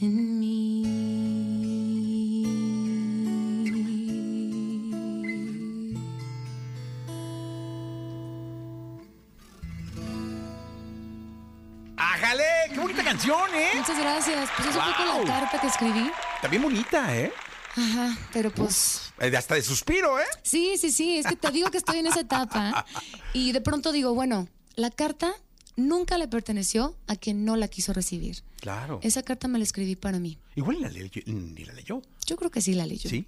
en 0.00 0.38
mí. 0.38 0.84
¡Ájale! 11.96 12.44
¡Qué 12.72 12.78
bonita 12.80 13.02
canción, 13.04 13.54
eh! 13.54 13.70
Muchas 13.76 13.98
gracias. 13.98 14.50
Pues 14.56 14.68
eso 14.68 14.80
fue 14.80 14.94
con 14.94 15.06
Wow. 15.16 15.26
la 15.26 15.40
carta 15.40 15.60
que 15.60 15.66
escribí. 15.66 16.10
Está 16.36 16.48
bien 16.48 16.62
bonita, 16.62 17.16
¿eh? 17.16 17.32
Ajá, 17.78 18.18
pero 18.32 18.50
pues 18.52 19.12
Eh, 19.20 19.34
Hasta 19.36 19.54
de 19.54 19.62
suspiro, 19.62 20.18
¿eh? 20.18 20.24
Sí, 20.42 20.74
sí, 20.78 20.90
sí, 20.90 21.18
es 21.18 21.26
que 21.26 21.36
te 21.36 21.50
digo 21.50 21.70
que 21.70 21.78
estoy 21.78 21.98
en 21.98 22.06
esa 22.06 22.20
etapa 22.20 22.84
y 23.32 23.52
de 23.52 23.60
pronto 23.60 23.92
digo, 23.92 24.14
bueno, 24.14 24.48
la 24.74 24.90
carta 24.90 25.32
nunca 25.76 26.18
le 26.18 26.26
perteneció 26.28 26.96
a 27.06 27.14
quien 27.16 27.44
no 27.44 27.56
la 27.56 27.68
quiso 27.68 27.92
recibir. 27.92 28.42
Claro. 28.60 28.98
Esa 29.02 29.22
carta 29.22 29.46
me 29.48 29.58
la 29.58 29.64
escribí 29.64 29.94
para 29.94 30.18
mí. 30.18 30.38
Igual 30.56 30.76
ni 30.76 30.82
la 30.82 30.88
leyó. 30.90 31.08
Ni 31.26 31.64
la 31.64 31.72
leyó. 31.72 32.02
Yo 32.26 32.36
creo 32.36 32.50
que 32.50 32.60
sí 32.60 32.74
la 32.74 32.86
leyó. 32.86 33.08
¿Sí? 33.08 33.26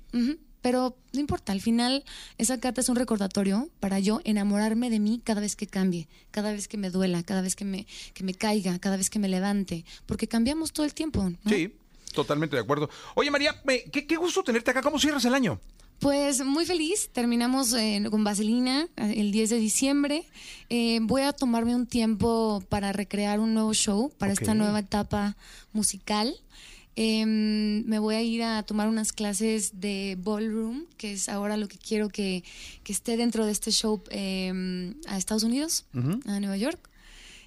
Pero 0.62 0.94
no 1.14 1.20
importa, 1.20 1.52
al 1.52 1.62
final 1.62 2.04
esa 2.36 2.60
carta 2.60 2.82
es 2.82 2.88
un 2.90 2.96
recordatorio 2.96 3.70
para 3.80 3.98
yo 3.98 4.20
enamorarme 4.24 4.90
de 4.90 5.00
mí 5.00 5.20
cada 5.24 5.40
vez 5.40 5.56
que 5.56 5.66
cambie, 5.66 6.06
cada 6.30 6.52
vez 6.52 6.68
que 6.68 6.76
me 6.76 6.90
duela, 6.90 7.22
cada 7.22 7.40
vez 7.40 7.56
que 7.56 7.64
me, 7.64 7.86
que 8.12 8.24
me 8.24 8.34
caiga, 8.34 8.78
cada 8.78 8.98
vez 8.98 9.08
que 9.08 9.18
me 9.18 9.28
levante, 9.28 9.86
porque 10.04 10.28
cambiamos 10.28 10.72
todo 10.72 10.84
el 10.84 10.92
tiempo. 10.92 11.30
¿no? 11.30 11.38
Sí, 11.50 11.72
totalmente 12.12 12.56
de 12.56 12.62
acuerdo. 12.62 12.88
Oye, 13.14 13.30
María, 13.30 13.60
qué, 13.92 14.06
qué 14.06 14.16
gusto 14.16 14.42
tenerte 14.42 14.70
acá. 14.70 14.82
¿Cómo 14.82 14.98
cierras 14.98 15.24
el 15.24 15.34
año? 15.34 15.60
Pues 16.00 16.42
muy 16.42 16.64
feliz, 16.64 17.10
terminamos 17.12 17.74
eh, 17.74 18.02
con 18.10 18.24
Vaselina 18.24 18.88
eh, 18.96 19.16
el 19.18 19.32
10 19.32 19.50
de 19.50 19.56
diciembre. 19.58 20.24
Eh, 20.70 20.98
voy 21.02 21.20
a 21.20 21.34
tomarme 21.34 21.76
un 21.76 21.86
tiempo 21.86 22.64
para 22.70 22.90
recrear 22.92 23.38
un 23.38 23.52
nuevo 23.52 23.74
show, 23.74 24.10
para 24.16 24.32
esta 24.32 24.54
nueva 24.54 24.78
etapa 24.78 25.36
musical. 25.74 26.34
Em, 26.96 27.84
me 27.84 27.98
voy 27.98 28.14
a 28.14 28.22
ir 28.22 28.42
a 28.42 28.62
tomar 28.62 28.88
unas 28.88 29.12
clases 29.12 29.78
de 29.78 30.16
ballroom, 30.18 30.86
que 30.96 31.12
es 31.12 31.28
ahora 31.28 31.58
lo 31.58 31.68
que 31.68 31.76
quiero 31.76 32.08
que, 32.08 32.44
que 32.82 32.94
esté 32.94 33.18
dentro 33.18 33.44
de 33.44 33.52
este 33.52 33.70
show 33.70 34.02
em, 34.08 34.94
a 35.06 35.18
Estados 35.18 35.42
Unidos, 35.42 35.84
a 35.92 36.40
Nueva 36.40 36.56
York, 36.56 36.80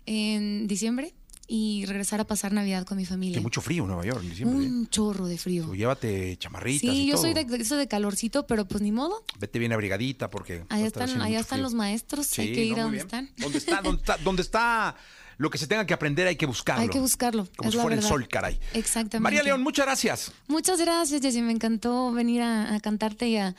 en 0.06 0.68
diciembre, 0.68 1.16
y 1.48 1.86
regresar 1.86 2.20
a 2.22 2.24
pasar 2.26 2.52
Navidad 2.54 2.86
con 2.86 2.98
mi 2.98 3.06
familia. 3.06 3.38
Que 3.38 3.42
mucho 3.42 3.62
frío 3.62 3.84
en 3.84 3.88
Nueva 3.88 4.06
York 4.06 4.22
en 4.24 4.30
diciembre. 4.30 4.66
¿eh? 4.66 4.70
Un 4.70 4.88
chorro 4.88 5.28
de 5.28 5.38
frío. 5.38 5.66
Tú 5.66 5.76
llévate 5.76 6.38
chamarritas 6.38 6.84
y 6.84 6.88
Sí, 6.96 7.06
yo 7.06 7.14
todo. 7.16 7.24
soy 7.24 7.34
de, 7.34 7.44
de 7.46 7.58
eso 7.58 7.76
de 7.78 7.88
calorcito, 7.88 8.48
pero 8.48 8.66
pues 8.66 8.82
ni 8.82 8.92
modo. 8.92 9.24
Vete 9.40 9.60
bien 9.60 9.74
abrigadita 9.74 10.30
porque... 10.30 10.66
Allá 10.70 10.86
están, 10.88 11.22
allá 11.22 11.40
están 11.40 11.62
los 11.62 11.74
maestros, 11.74 12.28
hay 12.40 12.48
Sí, 12.48 12.54
que 12.54 12.64
ir 12.66 12.74
no, 12.74 12.80
a 12.80 12.84
donde 12.84 12.96
bien. 12.98 13.06
están. 13.08 13.30
¿Dónde 13.38 13.58
está, 13.58 13.82
dónde 13.82 14.00
está, 14.02 14.18
dónde 14.24 14.42
está 14.42 14.96
lo 15.38 15.50
que 15.50 15.58
se 15.58 15.68
tenga 15.68 15.86
que 15.86 15.94
aprender? 15.94 16.28
Hay 16.28 16.36
que 16.36 16.46
buscarlo. 16.46 16.82
Hay 16.82 16.90
que 16.90 17.00
buscarlo, 17.00 17.48
Como 17.58 17.70
es 17.70 17.76
si 17.76 17.82
fuera 17.82 17.96
el 17.96 18.04
sol, 18.04 18.28
caray. 18.28 18.60
Exactamente. 18.74 19.20
María 19.20 19.44
León, 19.44 19.62
muchas 19.62 19.86
gracias. 19.86 20.32
Muchas 20.48 20.80
gracias, 20.80 21.22
Jessy. 21.22 21.42
Me 21.42 21.52
encantó 21.52 22.12
venir 22.12 22.42
a, 22.42 22.76
a 22.76 22.80
cantarte 22.80 23.28
y 23.28 23.38
a, 23.38 23.56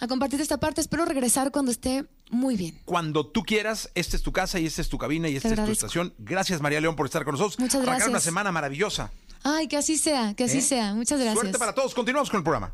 a 0.00 0.06
compartir 0.08 0.40
esta 0.40 0.58
parte. 0.58 0.80
Espero 0.80 1.04
regresar 1.04 1.50
cuando 1.50 1.70
esté 1.70 2.06
muy 2.30 2.56
bien. 2.56 2.80
Cuando 2.84 3.26
tú 3.26 3.42
quieras, 3.42 3.90
esta 3.94 4.16
es 4.16 4.22
tu 4.22 4.32
casa 4.32 4.58
y 4.60 4.66
esta 4.66 4.80
es 4.82 4.88
tu 4.88 4.98
cabina 4.98 5.28
y 5.28 5.36
esta 5.36 5.48
es 5.48 5.64
tu 5.64 5.70
estación. 5.70 6.14
Gracias, 6.18 6.60
María 6.60 6.80
León, 6.80 6.96
por 6.96 7.06
estar 7.06 7.24
con 7.24 7.32
nosotros. 7.32 7.58
Muchas 7.58 7.76
Arrancar 7.76 7.94
gracias. 7.94 8.08
una 8.10 8.20
semana 8.20 8.52
maravillosa. 8.52 9.10
Ay, 9.42 9.68
que 9.68 9.76
así 9.76 9.96
sea, 9.96 10.34
que 10.34 10.44
así 10.44 10.58
¿eh? 10.58 10.62
sea. 10.62 10.94
Muchas 10.94 11.18
gracias. 11.18 11.40
Suerte 11.40 11.58
para 11.58 11.74
todos. 11.74 11.94
Continuamos 11.94 12.30
con 12.30 12.38
el 12.38 12.44
programa. 12.44 12.72